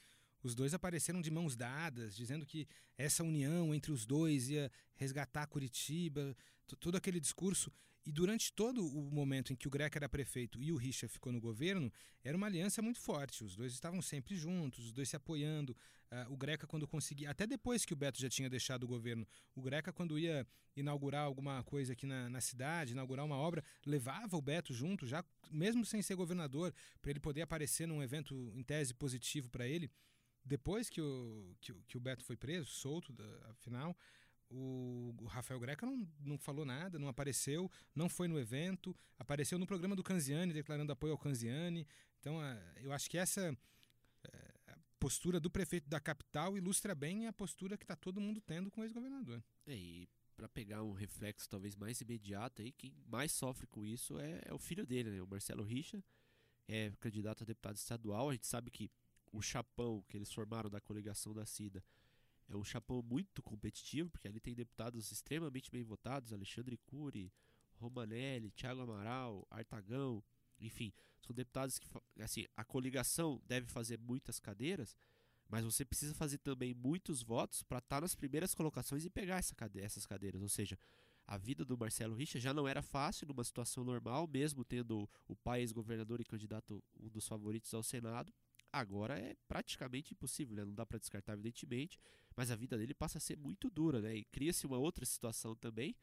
os 0.44 0.54
dois 0.54 0.74
apareceram 0.74 1.22
de 1.22 1.30
mãos 1.30 1.56
dadas, 1.56 2.14
dizendo 2.14 2.44
que 2.44 2.68
essa 2.98 3.24
união 3.24 3.74
entre 3.74 3.90
os 3.90 4.04
dois 4.04 4.50
ia 4.50 4.70
resgatar 4.94 5.46
Curitiba, 5.46 6.36
todo 6.78 6.96
aquele 6.96 7.18
discurso. 7.18 7.72
E 8.06 8.12
durante 8.12 8.52
todo 8.52 8.86
o 8.86 9.10
momento 9.10 9.52
em 9.52 9.56
que 9.56 9.66
o 9.66 9.70
Greca 9.70 9.98
era 9.98 10.08
prefeito 10.08 10.62
e 10.62 10.70
o 10.70 10.76
Richa 10.76 11.08
ficou 11.08 11.32
no 11.32 11.40
governo, 11.40 11.90
era 12.22 12.36
uma 12.36 12.46
aliança 12.46 12.82
muito 12.82 13.00
forte. 13.00 13.42
Os 13.42 13.56
dois 13.56 13.72
estavam 13.72 14.02
sempre 14.02 14.36
juntos, 14.36 14.84
os 14.84 14.92
dois 14.92 15.08
se 15.08 15.16
apoiando. 15.16 15.74
Uh, 16.12 16.32
o 16.32 16.36
Greca, 16.36 16.66
quando 16.66 16.86
conseguia, 16.86 17.30
até 17.30 17.46
depois 17.46 17.86
que 17.86 17.94
o 17.94 17.96
Beto 17.96 18.20
já 18.20 18.28
tinha 18.28 18.50
deixado 18.50 18.84
o 18.84 18.86
governo, 18.86 19.26
o 19.54 19.62
Greca, 19.62 19.90
quando 19.90 20.18
ia 20.18 20.46
inaugurar 20.76 21.24
alguma 21.24 21.62
coisa 21.64 21.94
aqui 21.94 22.04
na, 22.04 22.28
na 22.28 22.42
cidade, 22.42 22.92
inaugurar 22.92 23.24
uma 23.24 23.36
obra, 23.36 23.64
levava 23.86 24.36
o 24.36 24.42
Beto 24.42 24.74
junto, 24.74 25.06
já 25.06 25.24
mesmo 25.50 25.84
sem 25.86 26.02
ser 26.02 26.14
governador, 26.14 26.74
para 27.00 27.10
ele 27.10 27.20
poder 27.20 27.40
aparecer 27.40 27.88
num 27.88 28.02
evento 28.02 28.52
em 28.54 28.62
tese 28.62 28.92
positivo 28.92 29.48
para 29.48 29.66
ele 29.66 29.90
depois 30.44 30.90
que 30.90 31.00
o, 31.00 31.56
que, 31.60 31.72
que, 31.86 31.96
o 31.96 32.00
Beto 32.00 32.24
foi 32.24 32.36
preso, 32.36 32.66
solto, 32.66 33.12
da, 33.12 33.24
afinal, 33.50 33.96
o, 34.50 35.14
o, 35.20 35.26
Rafael 35.26 35.58
Greca 35.58 35.86
não, 35.86 36.06
não 36.20 36.38
falou 36.38 36.64
nada, 36.64 36.98
não 36.98 37.08
apareceu, 37.08 37.70
não 37.94 38.08
foi 38.08 38.28
no 38.28 38.38
evento, 38.38 38.94
apareceu 39.18 39.58
no 39.58 39.66
programa 39.66 39.96
do 39.96 40.02
Canziani, 40.02 40.52
declarando 40.52 40.92
apoio 40.92 41.12
ao 41.12 41.18
Canziani. 41.18 41.86
Então, 42.20 42.40
eu 42.76 42.92
acho 42.92 43.10
que 43.10 43.18
essa 43.18 43.56
é, 44.24 44.54
postura 44.98 45.38
do 45.38 45.50
prefeito 45.50 45.88
da 45.88 46.00
capital 46.00 46.56
ilustra 46.56 46.94
bem 46.94 47.26
a 47.26 47.32
postura 47.32 47.76
que 47.76 47.84
está 47.84 47.96
todo 47.96 48.20
mundo 48.20 48.40
tendo 48.40 48.70
com 48.70 48.80
o 48.80 48.84
ex-governador. 48.84 49.42
É, 49.66 49.74
e 49.74 50.08
para 50.36 50.48
pegar 50.48 50.82
um 50.82 50.92
reflexo 50.92 51.48
talvez 51.48 51.76
mais 51.76 52.00
imediato 52.00 52.62
aí, 52.62 52.72
quem 52.72 52.94
mais 53.06 53.32
sofre 53.32 53.66
com 53.66 53.84
isso 53.84 54.18
é, 54.18 54.40
é 54.44 54.54
o 54.54 54.58
filho 54.58 54.86
dele, 54.86 55.10
né? 55.10 55.22
o 55.22 55.26
Marcelo 55.26 55.62
Richa, 55.62 56.02
é 56.66 56.90
candidato 57.00 57.42
a 57.42 57.46
deputado 57.46 57.76
estadual. 57.76 58.30
A 58.30 58.32
gente 58.32 58.46
sabe 58.46 58.70
que 58.70 58.90
o 59.34 59.42
chapão 59.42 60.02
que 60.08 60.16
eles 60.16 60.32
formaram 60.32 60.70
da 60.70 60.80
coligação 60.80 61.34
da 61.34 61.44
CIDA 61.44 61.84
é 62.48 62.56
um 62.56 62.64
chapão 62.64 63.02
muito 63.02 63.42
competitivo, 63.42 64.10
porque 64.10 64.28
ali 64.28 64.38
tem 64.38 64.54
deputados 64.54 65.10
extremamente 65.10 65.70
bem 65.70 65.82
votados, 65.82 66.32
Alexandre 66.32 66.76
Cury, 66.76 67.32
Romanelli, 67.76 68.50
Thiago 68.52 68.82
Amaral, 68.82 69.46
Artagão, 69.50 70.22
enfim, 70.60 70.92
são 71.20 71.34
deputados 71.34 71.78
que 71.78 71.88
assim, 72.20 72.46
a 72.56 72.64
coligação 72.64 73.40
deve 73.46 73.66
fazer 73.66 73.98
muitas 73.98 74.38
cadeiras, 74.38 74.96
mas 75.48 75.64
você 75.64 75.84
precisa 75.84 76.14
fazer 76.14 76.38
também 76.38 76.74
muitos 76.74 77.22
votos 77.22 77.62
para 77.62 77.78
estar 77.78 77.96
tá 77.96 78.00
nas 78.02 78.14
primeiras 78.14 78.54
colocações 78.54 79.04
e 79.04 79.10
pegar 79.10 79.38
essa 79.38 79.54
cade 79.54 79.80
essas 79.80 80.06
cadeiras, 80.06 80.42
ou 80.42 80.48
seja, 80.48 80.78
a 81.26 81.38
vida 81.38 81.64
do 81.64 81.76
Marcelo 81.76 82.14
Richa 82.14 82.38
já 82.38 82.52
não 82.52 82.68
era 82.68 82.82
fácil 82.82 83.26
numa 83.26 83.42
situação 83.42 83.82
normal, 83.82 84.26
mesmo 84.26 84.64
tendo 84.64 85.08
o 85.26 85.34
pai 85.34 85.60
ex-governador 85.60 86.20
e 86.20 86.24
candidato 86.24 86.84
um 87.00 87.08
dos 87.08 87.26
favoritos 87.26 87.72
ao 87.72 87.82
Senado. 87.82 88.32
Agora 88.76 89.16
é 89.16 89.36
praticamente 89.46 90.12
impossível, 90.12 90.56
né? 90.56 90.64
não 90.64 90.74
dá 90.74 90.84
para 90.84 90.98
descartar, 90.98 91.34
evidentemente, 91.34 91.96
mas 92.36 92.50
a 92.50 92.56
vida 92.56 92.76
dele 92.76 92.92
passa 92.92 93.18
a 93.18 93.20
ser 93.20 93.38
muito 93.38 93.70
dura, 93.70 94.00
né? 94.00 94.16
E 94.16 94.24
cria-se 94.24 94.66
uma 94.66 94.76
outra 94.76 95.06
situação 95.06 95.54
também. 95.54 95.94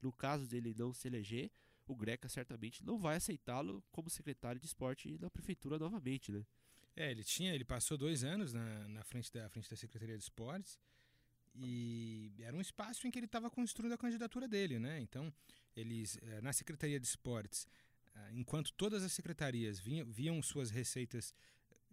No 0.00 0.12
caso 0.12 0.46
dele 0.46 0.72
não 0.78 0.92
se 0.92 1.08
eleger, 1.08 1.50
o 1.88 1.96
Greca 1.96 2.28
certamente 2.28 2.84
não 2.84 2.96
vai 3.00 3.16
aceitá-lo 3.16 3.82
como 3.90 4.08
secretário 4.08 4.60
de 4.60 4.66
esporte 4.68 5.18
na 5.18 5.28
prefeitura 5.28 5.76
novamente, 5.76 6.30
né? 6.30 6.46
É, 6.94 7.10
ele 7.10 7.24
tinha, 7.24 7.52
ele 7.52 7.64
passou 7.64 7.98
dois 7.98 8.22
anos 8.22 8.52
na, 8.52 8.86
na 8.86 9.02
frente, 9.02 9.32
da, 9.32 9.48
frente 9.48 9.68
da 9.68 9.76
Secretaria 9.76 10.16
de 10.16 10.22
Esportes 10.22 10.78
e 11.52 12.32
era 12.38 12.56
um 12.56 12.60
espaço 12.60 13.08
em 13.08 13.10
que 13.10 13.18
ele 13.18 13.26
estava 13.26 13.50
construindo 13.50 13.94
a 13.94 13.98
candidatura 13.98 14.46
dele, 14.46 14.78
né? 14.78 15.00
Então, 15.00 15.34
eles, 15.74 16.16
eh, 16.22 16.40
na 16.40 16.52
Secretaria 16.52 17.00
de 17.00 17.06
Esportes, 17.08 17.66
ah, 18.14 18.32
enquanto 18.32 18.72
todas 18.74 19.02
as 19.02 19.12
secretarias 19.12 19.80
viam, 19.80 20.06
viam 20.06 20.40
suas 20.42 20.70
receitas 20.70 21.34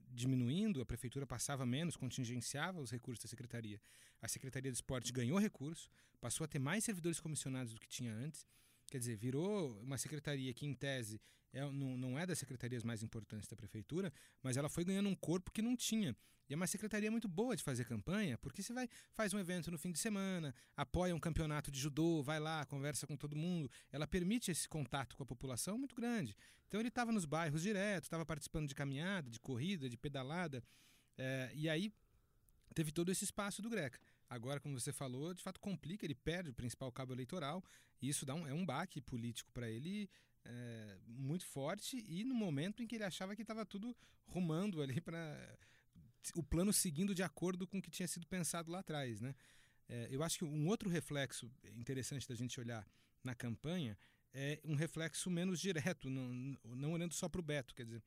diminuindo, 0.09 0.81
a 0.81 0.85
prefeitura 0.85 1.25
passava 1.25 1.65
menos, 1.65 1.95
contingenciava 1.95 2.79
os 2.79 2.91
recursos 2.91 3.23
da 3.23 3.29
secretaria. 3.29 3.81
A 4.21 4.27
Secretaria 4.27 4.71
de 4.71 4.77
Esporte 4.77 5.11
ganhou 5.13 5.37
recurso, 5.37 5.89
passou 6.19 6.45
a 6.45 6.47
ter 6.47 6.59
mais 6.59 6.83
servidores 6.83 7.19
comissionados 7.19 7.73
do 7.73 7.79
que 7.79 7.87
tinha 7.87 8.13
antes. 8.13 8.45
Quer 8.89 8.99
dizer, 8.99 9.15
virou 9.17 9.79
uma 9.81 9.97
secretaria 9.97 10.53
que, 10.53 10.65
em 10.65 10.73
tese, 10.73 11.19
é, 11.57 11.71
não, 11.71 11.97
não 11.97 12.19
é 12.19 12.25
das 12.25 12.37
secretarias 12.37 12.83
mais 12.83 13.01
importantes 13.01 13.47
da 13.47 13.55
prefeitura, 13.55 14.13
mas 14.43 14.57
ela 14.57 14.69
foi 14.69 14.85
ganhando 14.85 15.09
um 15.09 15.15
corpo 15.15 15.51
que 15.51 15.61
não 15.61 15.75
tinha. 15.75 16.15
E 16.49 16.53
é 16.53 16.55
uma 16.55 16.67
secretaria 16.67 17.11
muito 17.11 17.27
boa 17.27 17.55
de 17.55 17.63
fazer 17.63 17.83
campanha, 17.83 18.37
porque 18.37 18.63
você 18.63 18.71
vai, 18.71 18.87
faz 19.13 19.33
um 19.33 19.39
evento 19.39 19.69
no 19.69 19.77
fim 19.77 19.91
de 19.91 19.99
semana, 19.99 20.53
apoia 20.75 21.13
um 21.13 21.19
campeonato 21.19 21.69
de 21.69 21.79
judô, 21.79 22.23
vai 22.23 22.39
lá, 22.39 22.65
conversa 22.65 23.05
com 23.05 23.17
todo 23.17 23.35
mundo. 23.35 23.69
Ela 23.91 24.07
permite 24.07 24.49
esse 24.51 24.69
contato 24.69 25.17
com 25.17 25.23
a 25.23 25.25
população 25.25 25.77
muito 25.77 25.95
grande. 25.95 26.35
Então 26.67 26.79
ele 26.79 26.89
estava 26.89 27.11
nos 27.11 27.25
bairros 27.25 27.61
direto, 27.61 28.03
estava 28.03 28.25
participando 28.25 28.67
de 28.67 28.75
caminhada, 28.75 29.29
de 29.29 29.39
corrida, 29.39 29.89
de 29.89 29.97
pedalada. 29.97 30.63
É, 31.17 31.51
e 31.53 31.67
aí 31.67 31.91
teve 32.73 32.91
todo 32.91 33.11
esse 33.11 33.25
espaço 33.25 33.61
do 33.61 33.69
Greca. 33.69 33.99
Agora, 34.29 34.59
como 34.59 34.77
você 34.79 34.93
falou, 34.93 35.33
de 35.33 35.41
fato 35.41 35.59
complica, 35.59 36.05
ele 36.05 36.15
perde 36.15 36.49
o 36.49 36.53
principal 36.53 36.91
cabo 36.91 37.13
eleitoral, 37.13 37.63
e 38.01 38.09
isso 38.09 38.25
dá 38.25 38.35
um, 38.35 38.45
é 38.45 38.53
um 38.53 38.65
baque 38.65 39.01
político 39.01 39.51
para 39.53 39.69
ele 39.69 40.09
é, 40.47 40.97
muito 41.07 41.45
forte, 41.45 42.03
e 42.07 42.23
no 42.23 42.33
momento 42.33 42.81
em 42.81 42.87
que 42.87 42.95
ele 42.95 43.03
achava 43.03 43.35
que 43.35 43.41
estava 43.41 43.65
tudo 43.65 43.95
rumando 44.25 44.81
ali 44.81 45.01
para 45.01 45.57
o 46.35 46.43
plano 46.43 46.73
seguindo 46.73 47.13
de 47.13 47.23
acordo 47.23 47.67
com 47.67 47.77
o 47.77 47.81
que 47.81 47.91
tinha 47.91 48.07
sido 48.07 48.25
pensado 48.27 48.71
lá 48.71 48.79
atrás. 48.79 49.21
Né? 49.21 49.35
É, 49.89 50.07
eu 50.09 50.23
acho 50.23 50.39
que 50.39 50.45
um 50.45 50.67
outro 50.67 50.89
reflexo 50.89 51.51
interessante 51.75 52.27
da 52.27 52.35
gente 52.35 52.59
olhar 52.59 52.87
na 53.23 53.35
campanha 53.35 53.97
é 54.33 54.59
um 54.63 54.75
reflexo 54.75 55.29
menos 55.29 55.59
direto, 55.59 56.09
não, 56.09 56.57
não 56.63 56.93
olhando 56.93 57.13
só 57.13 57.27
para 57.27 57.39
o 57.39 57.43
Beto. 57.43 57.73
Quer 57.73 57.85
dizer, 57.85 58.03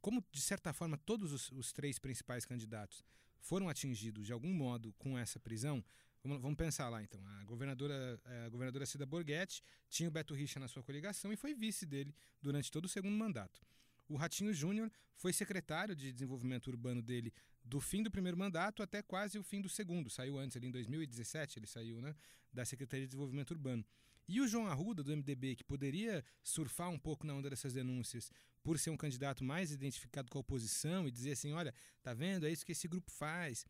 como 0.00 0.24
de 0.32 0.40
certa 0.40 0.72
forma 0.72 0.96
todos 0.98 1.32
os, 1.32 1.50
os, 1.52 1.72
três 1.72 1.98
principais 1.98 2.44
candidatos 2.44 3.04
foram 3.38 3.68
atingidos 3.68 4.26
de 4.26 4.32
algum 4.32 4.52
modo 4.52 4.92
com 4.98 5.18
essa 5.18 5.38
prisão, 5.38 5.84
vamos, 6.22 6.40
vamos 6.40 6.56
pensar 6.56 6.88
lá 6.88 7.02
então. 7.02 7.20
A 7.26 7.44
governadora, 7.44 8.20
a 8.46 8.48
governadora 8.48 8.86
Cida 8.86 9.06
Borghetti 9.06 9.62
tinha 9.88 10.08
o 10.08 10.12
Beto 10.12 10.34
Richa 10.34 10.60
na 10.60 10.68
sua 10.68 10.82
coligação 10.82 11.32
e 11.32 11.36
foi 11.36 11.54
vice 11.54 11.86
dele 11.86 12.14
durante 12.40 12.70
todo 12.70 12.84
o 12.84 12.88
segundo 12.88 13.16
mandato. 13.16 13.60
O 14.08 14.16
Ratinho 14.16 14.52
Júnior 14.52 14.90
foi 15.14 15.32
secretário 15.32 15.94
de 15.94 16.12
desenvolvimento 16.12 16.66
urbano 16.68 17.00
dele 17.00 17.32
do 17.64 17.80
fim 17.80 18.02
do 18.02 18.10
primeiro 18.10 18.36
mandato 18.36 18.82
até 18.82 19.02
quase 19.02 19.38
o 19.38 19.42
fim 19.42 19.60
do 19.60 19.68
segundo. 19.68 20.10
Saiu 20.10 20.38
antes, 20.38 20.56
ali 20.56 20.66
em 20.66 20.70
2017, 20.70 21.58
ele 21.58 21.66
saiu 21.66 22.00
né, 22.00 22.14
da 22.52 22.64
Secretaria 22.64 23.06
de 23.06 23.10
Desenvolvimento 23.10 23.52
Urbano. 23.52 23.84
E 24.26 24.40
o 24.40 24.46
João 24.46 24.66
Arruda, 24.66 25.02
do 25.02 25.16
MDB, 25.16 25.56
que 25.56 25.64
poderia 25.64 26.24
surfar 26.42 26.88
um 26.88 26.98
pouco 26.98 27.26
na 27.26 27.34
onda 27.34 27.50
dessas 27.50 27.72
denúncias 27.72 28.30
por 28.62 28.78
ser 28.78 28.90
um 28.90 28.96
candidato 28.96 29.42
mais 29.42 29.72
identificado 29.72 30.30
com 30.30 30.38
a 30.38 30.40
oposição 30.40 31.06
e 31.06 31.10
dizer 31.10 31.32
assim: 31.32 31.52
olha, 31.52 31.74
tá 32.02 32.14
vendo? 32.14 32.46
É 32.46 32.50
isso 32.50 32.64
que 32.64 32.72
esse 32.72 32.86
grupo 32.86 33.10
faz. 33.10 33.64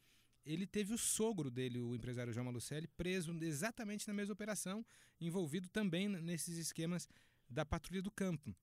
Ele 0.45 0.67
teve 0.67 0.95
o 0.95 0.99
sogro 0.99 1.51
dele, 1.51 1.81
o 1.81 1.95
empresário 1.95 2.33
João 2.33 2.47
Malucelli, 2.47 2.89
preso 2.89 3.37
exatamente 3.43 4.09
na 4.09 4.15
mesma 4.15 4.33
operação, 4.33 4.85
envolvido 5.21 5.69
também 5.69 6.09
nesses 6.09 6.57
esquemas 6.57 7.09
da 7.49 7.65
patrulha 7.65 8.03
do 8.03 8.11
campo. 8.11 8.55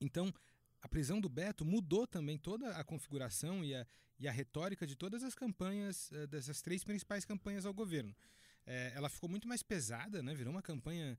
Então, 0.00 0.32
a 0.80 0.88
prisão 0.88 1.20
do 1.20 1.28
Beto 1.28 1.64
mudou 1.64 2.06
também 2.06 2.38
toda 2.38 2.76
a 2.76 2.84
configuração 2.84 3.64
e 3.64 3.74
a, 3.74 3.86
e 4.18 4.28
a 4.28 4.32
retórica 4.32 4.86
de 4.86 4.96
todas 4.96 5.22
as 5.22 5.34
campanhas, 5.34 6.10
uh, 6.10 6.26
dessas 6.26 6.60
três 6.62 6.84
principais 6.84 7.24
campanhas 7.24 7.66
ao 7.66 7.74
governo. 7.74 8.14
É, 8.66 8.92
ela 8.94 9.08
ficou 9.08 9.28
muito 9.28 9.48
mais 9.48 9.62
pesada, 9.62 10.22
né? 10.22 10.34
virou 10.34 10.52
uma 10.52 10.62
campanha. 10.62 11.18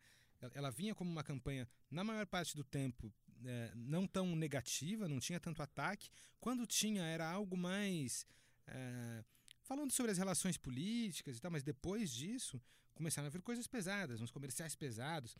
Ela 0.53 0.69
vinha 0.69 0.95
como 0.95 1.11
uma 1.11 1.23
campanha, 1.23 1.67
na 1.91 2.03
maior 2.03 2.25
parte 2.25 2.55
do 2.55 2.63
tempo, 2.63 3.11
é, 3.43 3.71
não 3.75 4.07
tão 4.07 4.35
negativa, 4.35 5.07
não 5.07 5.19
tinha 5.19 5.39
tanto 5.39 5.61
ataque. 5.61 6.09
Quando 6.39 6.65
tinha, 6.65 7.03
era 7.03 7.29
algo 7.29 7.57
mais. 7.57 8.25
É, 8.67 9.23
falando 9.69 9.91
sobre 9.91 10.11
as 10.11 10.17
relações 10.17 10.57
políticas 10.57 11.37
e 11.37 11.39
tal, 11.39 11.51
mas 11.51 11.61
depois 11.61 12.11
disso 12.11 12.59
começaram 12.95 13.27
a 13.27 13.29
vir 13.29 13.43
coisas 13.43 13.67
pesadas, 13.67 14.19
uns 14.19 14.31
comerciais 14.31 14.75
pesados, 14.75 15.37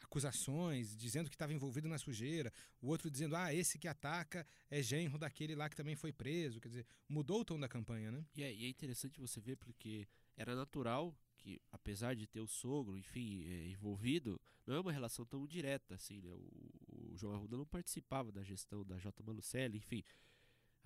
acusações, 0.00 0.96
dizendo 0.96 1.28
que 1.28 1.34
estava 1.34 1.52
envolvido 1.52 1.88
na 1.88 1.98
sujeira, 1.98 2.52
o 2.80 2.86
outro 2.86 3.10
dizendo, 3.10 3.34
ah, 3.34 3.52
esse 3.52 3.76
que 3.76 3.88
ataca 3.88 4.46
é 4.70 4.80
genro 4.80 5.18
daquele 5.18 5.56
lá 5.56 5.68
que 5.68 5.74
também 5.74 5.96
foi 5.96 6.12
preso. 6.12 6.60
Quer 6.60 6.68
dizer, 6.68 6.86
mudou 7.08 7.40
o 7.40 7.44
tom 7.44 7.58
da 7.58 7.68
campanha, 7.68 8.12
né? 8.12 8.24
E 8.36 8.44
é, 8.44 8.54
e 8.54 8.64
é 8.66 8.68
interessante 8.68 9.20
você 9.20 9.40
ver 9.40 9.56
porque 9.56 10.06
era 10.36 10.54
natural 10.54 11.14
que, 11.36 11.60
apesar 11.72 12.14
de 12.14 12.26
ter 12.26 12.40
o 12.40 12.46
sogro, 12.46 12.96
enfim, 12.96 13.44
é, 13.46 13.66
envolvido, 13.66 14.40
não 14.64 14.76
é 14.76 14.80
uma 14.80 14.92
relação 14.92 15.26
tão 15.26 15.44
direta 15.44 15.96
assim, 15.96 16.20
né? 16.20 16.32
O, 16.32 17.12
o 17.12 17.16
João 17.16 17.34
Arruda 17.34 17.56
não 17.56 17.66
participava 17.66 18.30
da 18.30 18.44
gestão 18.44 18.84
da 18.84 18.96
J. 18.96 19.22
Malucelli, 19.24 19.78
enfim, 19.78 20.04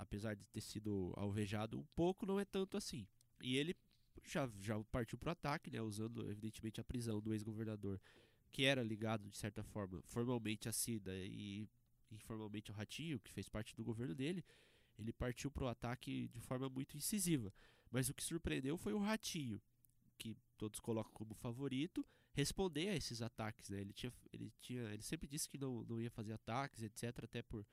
apesar 0.01 0.35
de 0.35 0.45
ter 0.47 0.63
sido 0.63 1.13
alvejado 1.17 1.79
um 1.79 1.85
pouco, 1.95 2.25
não 2.25 2.41
é 2.41 2.45
tanto 2.45 2.77
assim. 2.77 3.07
E 3.43 3.57
ele 3.57 3.77
já, 4.25 4.51
já 4.59 4.83
partiu 4.85 5.19
para 5.19 5.29
o 5.29 5.33
ataque, 5.33 5.71
né, 5.71 5.81
usando 5.81 6.29
evidentemente 6.31 6.81
a 6.81 6.85
prisão 6.85 7.21
do 7.21 7.35
ex-governador, 7.35 8.01
que 8.51 8.65
era 8.65 8.83
ligado 8.83 9.29
de 9.29 9.37
certa 9.37 9.63
forma 9.63 10.01
formalmente 10.03 10.69
à 10.69 10.73
Cida 10.73 11.15
e 11.15 11.69
informalmente 12.11 12.71
ao 12.71 12.77
Ratinho, 12.77 13.21
que 13.21 13.31
fez 13.31 13.49
parte 13.49 13.77
do 13.77 13.85
governo 13.85 14.15
dele. 14.15 14.43
Ele 14.99 15.13
partiu 15.13 15.51
para 15.51 15.65
o 15.65 15.69
ataque 15.69 16.29
de 16.29 16.41
forma 16.41 16.69
muito 16.69 16.97
incisiva. 16.97 17.53
Mas 17.91 18.09
o 18.09 18.15
que 18.15 18.25
surpreendeu 18.25 18.77
foi 18.77 18.93
o 18.93 18.99
Ratinho, 18.99 19.61
que 20.19 20.37
todos 20.57 20.81
colocam 20.81 21.13
como 21.13 21.35
favorito, 21.35 22.05
responder 22.33 22.89
a 22.89 22.97
esses 22.97 23.23
ataques. 23.23 23.69
Né? 23.69 23.81
Ele, 23.81 23.93
tinha, 23.93 24.13
ele, 24.33 24.53
tinha, 24.61 24.83
ele 24.93 25.03
sempre 25.03 25.29
disse 25.29 25.49
que 25.49 25.59
não, 25.59 25.85
não 25.85 26.01
ia 26.01 26.11
fazer 26.11 26.33
ataques, 26.33 26.83
etc., 26.83 27.25
até 27.25 27.43
por 27.43 27.67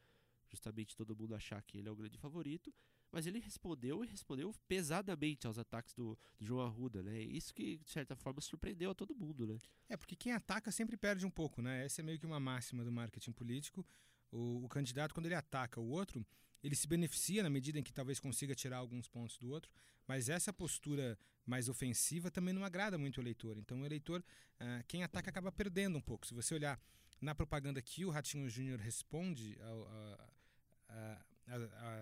justamente 0.49 0.95
todo 0.95 1.15
mundo 1.15 1.35
achar 1.35 1.61
que 1.61 1.77
ele 1.77 1.87
é 1.87 1.91
o 1.91 1.95
grande 1.95 2.17
favorito. 2.17 2.73
Mas 3.11 3.25
ele 3.25 3.39
respondeu 3.39 4.03
e 4.03 4.07
respondeu 4.07 4.53
pesadamente 4.67 5.47
aos 5.47 5.57
ataques 5.57 5.93
do, 5.93 6.17
do, 6.37 6.45
João 6.45 6.65
Arruda, 6.65 7.01
né? 7.01 7.21
Isso 7.21 7.53
que, 7.53 7.77
de 7.77 7.89
certa 7.89 8.15
forma, 8.15 8.41
surpreendeu 8.41 8.91
a 8.91 8.95
todo 8.95 9.15
mundo, 9.15 9.47
né? 9.47 9.57
É, 9.87 9.95
porque 9.95 10.15
quem 10.15 10.33
ataca 10.33 10.71
sempre 10.71 10.97
perde 10.97 11.25
um 11.25 11.29
pouco, 11.29 11.61
né? 11.61 11.85
Essa 11.85 12.01
é 12.01 12.03
meio 12.03 12.19
que 12.19 12.25
uma 12.25 12.39
máxima 12.39 12.83
do 12.83 12.91
marketing 12.91 13.31
político. 13.31 13.85
O, 14.29 14.65
o 14.65 14.67
candidato, 14.67 15.13
quando 15.13 15.25
ele 15.25 15.35
ataca 15.35 15.79
o 15.79 15.87
outro, 15.87 16.25
ele 16.61 16.75
se 16.75 16.87
beneficia 16.87 17.43
na 17.43 17.49
medida 17.49 17.79
em 17.79 17.83
que 17.83 17.93
talvez 17.93 18.19
consiga 18.19 18.53
tirar 18.53 18.77
alguns 18.77 19.07
pontos 19.07 19.37
do 19.37 19.49
outro, 19.49 19.71
mas 20.05 20.27
essa 20.27 20.51
postura 20.51 21.17
mais 21.45 21.69
ofensiva 21.69 22.29
também 22.29 22.53
não 22.53 22.65
agrada 22.65 22.97
muito 22.97 23.17
o 23.17 23.21
eleitor. 23.21 23.57
Então, 23.57 23.81
o 23.81 23.85
eleitor, 23.85 24.23
ah, 24.59 24.83
quem 24.85 25.01
ataca 25.03 25.29
acaba 25.29 25.51
perdendo 25.51 25.97
um 25.97 26.01
pouco. 26.01 26.27
Se 26.27 26.33
você 26.33 26.55
olhar 26.55 26.79
na 27.21 27.33
propaganda 27.33 27.81
que 27.81 28.05
o 28.05 28.09
Ratinho 28.09 28.49
Júnior 28.49 28.79
responde 28.79 29.57
ao, 29.61 29.87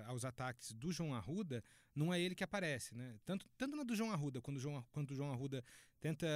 aos 0.06 0.26
ataques 0.26 0.74
do 0.74 0.92
João 0.92 1.14
Arruda, 1.14 1.64
não 1.94 2.14
é 2.14 2.20
ele 2.20 2.36
que 2.36 2.44
aparece. 2.44 2.96
Né? 2.96 3.18
Tanto, 3.24 3.48
tanto 3.58 3.76
na 3.76 3.84
do 3.84 3.96
João 3.96 4.12
Arruda, 4.12 4.42
quando 4.42 4.58
o 4.58 4.60
João, 4.60 4.86
quando 4.92 5.12
o 5.12 5.16
João 5.16 5.32
Arruda 5.32 5.64
tenta 6.00 6.28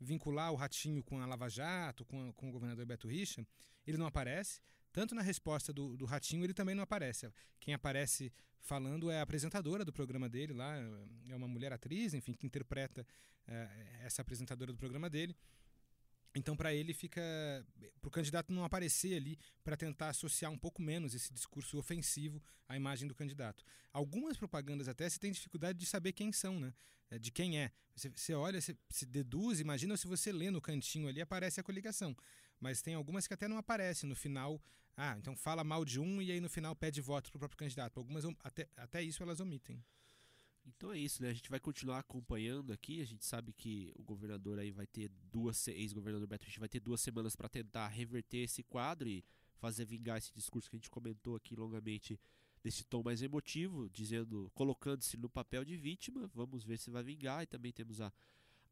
vincular 0.00 0.52
o 0.52 0.56
Ratinho 0.56 1.02
com 1.02 1.20
a 1.20 1.26
Lava 1.26 1.48
Jato, 1.48 2.04
com, 2.04 2.32
com 2.32 2.48
o 2.48 2.52
governador 2.52 2.84
Beto 2.86 3.08
Richa, 3.08 3.46
ele 3.86 3.98
não 3.98 4.06
aparece. 4.06 4.60
Tanto 4.92 5.14
na 5.14 5.22
resposta 5.22 5.72
do, 5.72 5.96
do 5.96 6.04
Ratinho, 6.04 6.44
ele 6.44 6.54
também 6.54 6.74
não 6.74 6.82
aparece. 6.82 7.32
Quem 7.58 7.72
aparece 7.74 8.32
falando 8.60 9.10
é 9.10 9.18
a 9.18 9.22
apresentadora 9.22 9.84
do 9.84 9.92
programa 9.92 10.28
dele 10.28 10.52
lá, 10.52 10.76
é 11.28 11.34
uma 11.34 11.48
mulher 11.48 11.72
atriz, 11.72 12.14
enfim, 12.14 12.32
que 12.32 12.46
interpreta 12.46 13.06
é, 13.46 13.68
essa 14.02 14.22
apresentadora 14.22 14.72
do 14.72 14.78
programa 14.78 15.10
dele. 15.10 15.34
Então, 16.34 16.56
para 16.56 16.74
ele 16.74 16.94
fica. 16.94 17.20
para 18.00 18.08
o 18.08 18.10
candidato 18.10 18.52
não 18.52 18.64
aparecer 18.64 19.16
ali 19.16 19.38
para 19.62 19.76
tentar 19.76 20.08
associar 20.08 20.50
um 20.50 20.58
pouco 20.58 20.80
menos 20.80 21.14
esse 21.14 21.32
discurso 21.32 21.78
ofensivo 21.78 22.42
à 22.68 22.76
imagem 22.76 23.06
do 23.06 23.14
candidato. 23.14 23.64
Algumas 23.92 24.36
propagandas 24.36 24.88
até 24.88 25.08
se 25.08 25.20
tem 25.20 25.30
dificuldade 25.30 25.78
de 25.78 25.86
saber 25.86 26.12
quem 26.12 26.32
são, 26.32 26.58
né? 26.58 26.72
É, 27.10 27.18
de 27.18 27.30
quem 27.30 27.58
é. 27.58 27.70
Você, 27.94 28.08
você 28.08 28.32
olha, 28.32 28.60
você 28.60 28.74
se 28.88 29.04
deduz, 29.04 29.60
imagina 29.60 29.96
se 29.96 30.06
você 30.06 30.32
lê 30.32 30.50
no 30.50 30.60
cantinho 30.60 31.08
ali, 31.08 31.20
aparece 31.20 31.60
a 31.60 31.62
coligação. 31.62 32.16
Mas 32.58 32.80
tem 32.80 32.94
algumas 32.94 33.26
que 33.26 33.34
até 33.34 33.46
não 33.46 33.58
aparecem. 33.58 34.08
No 34.08 34.16
final, 34.16 34.62
ah, 34.96 35.16
então 35.18 35.36
fala 35.36 35.62
mal 35.62 35.84
de 35.84 36.00
um 36.00 36.22
e 36.22 36.32
aí 36.32 36.40
no 36.40 36.48
final 36.48 36.74
pede 36.74 37.00
voto 37.00 37.30
para 37.30 37.36
o 37.36 37.40
próprio 37.40 37.58
candidato. 37.58 37.98
Algumas, 37.98 38.24
até, 38.42 38.68
até 38.76 39.02
isso 39.02 39.22
elas 39.22 39.40
omitem. 39.40 39.84
Então 40.64 40.92
é 40.92 40.98
isso, 40.98 41.22
né? 41.22 41.30
A 41.30 41.32
gente 41.32 41.50
vai 41.50 41.60
continuar 41.60 41.98
acompanhando 41.98 42.72
aqui. 42.72 43.00
A 43.00 43.04
gente 43.04 43.24
sabe 43.24 43.52
que 43.52 43.92
o 43.96 44.02
governador 44.02 44.58
aí 44.58 44.70
vai 44.70 44.86
ter 44.86 45.10
duas, 45.30 45.66
ex-governador 45.68 46.26
Beto 46.26 46.46
Richa 46.46 46.60
vai 46.60 46.68
ter 46.68 46.80
duas 46.80 47.00
semanas 47.00 47.34
para 47.34 47.48
tentar 47.48 47.88
reverter 47.88 48.38
esse 48.38 48.62
quadro 48.62 49.08
e 49.08 49.24
fazer 49.56 49.84
vingar 49.84 50.18
esse 50.18 50.32
discurso 50.32 50.68
que 50.68 50.76
a 50.76 50.78
gente 50.78 50.90
comentou 50.90 51.36
aqui 51.36 51.54
longamente 51.54 52.18
desse 52.62 52.84
tom 52.84 53.02
mais 53.02 53.22
emotivo, 53.22 53.90
dizendo, 53.90 54.50
colocando-se 54.54 55.16
no 55.16 55.28
papel 55.28 55.64
de 55.64 55.76
vítima. 55.76 56.30
Vamos 56.34 56.64
ver 56.64 56.78
se 56.78 56.90
vai 56.90 57.02
vingar. 57.02 57.42
E 57.42 57.46
também 57.46 57.72
temos 57.72 58.00
a, 58.00 58.12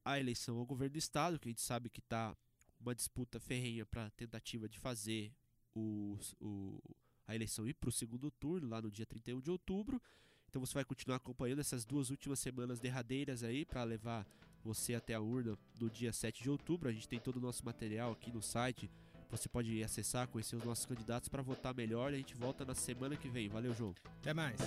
a 0.04 0.18
eleição 0.18 0.58
ao 0.58 0.66
governo 0.66 0.92
do 0.92 0.98
estado, 0.98 1.38
que 1.38 1.48
a 1.48 1.50
gente 1.50 1.62
sabe 1.62 1.90
que 1.90 2.00
está 2.00 2.36
uma 2.80 2.94
disputa 2.94 3.38
ferrenha 3.38 3.84
para 3.84 4.10
tentativa 4.10 4.68
de 4.68 4.78
fazer 4.78 5.32
o, 5.74 6.18
o, 6.40 6.80
a 7.26 7.34
eleição 7.34 7.68
ir 7.68 7.74
para 7.74 7.88
o 7.88 7.92
segundo 7.92 8.30
turno, 8.30 8.68
lá 8.68 8.80
no 8.80 8.90
dia 8.90 9.06
31 9.06 9.40
de 9.40 9.50
outubro. 9.50 10.00
Então 10.50 10.60
você 10.60 10.74
vai 10.74 10.84
continuar 10.84 11.16
acompanhando 11.16 11.60
essas 11.60 11.84
duas 11.84 12.10
últimas 12.10 12.40
semanas 12.40 12.80
derradeiras 12.80 13.44
aí 13.44 13.64
para 13.64 13.84
levar 13.84 14.26
você 14.64 14.94
até 14.94 15.14
a 15.14 15.20
urna 15.20 15.56
no 15.80 15.88
dia 15.88 16.12
7 16.12 16.42
de 16.42 16.50
outubro. 16.50 16.88
A 16.88 16.92
gente 16.92 17.08
tem 17.08 17.20
todo 17.20 17.36
o 17.36 17.40
nosso 17.40 17.64
material 17.64 18.10
aqui 18.10 18.32
no 18.32 18.42
site. 18.42 18.90
Você 19.30 19.48
pode 19.48 19.80
acessar, 19.82 20.26
conhecer 20.26 20.56
os 20.56 20.64
nossos 20.64 20.84
candidatos 20.84 21.28
para 21.28 21.40
votar 21.40 21.72
melhor. 21.72 22.12
A 22.12 22.16
gente 22.16 22.34
volta 22.34 22.64
na 22.64 22.74
semana 22.74 23.16
que 23.16 23.28
vem. 23.28 23.48
Valeu, 23.48 23.72
João. 23.72 23.94
Até 24.20 24.34
mais. 24.34 24.58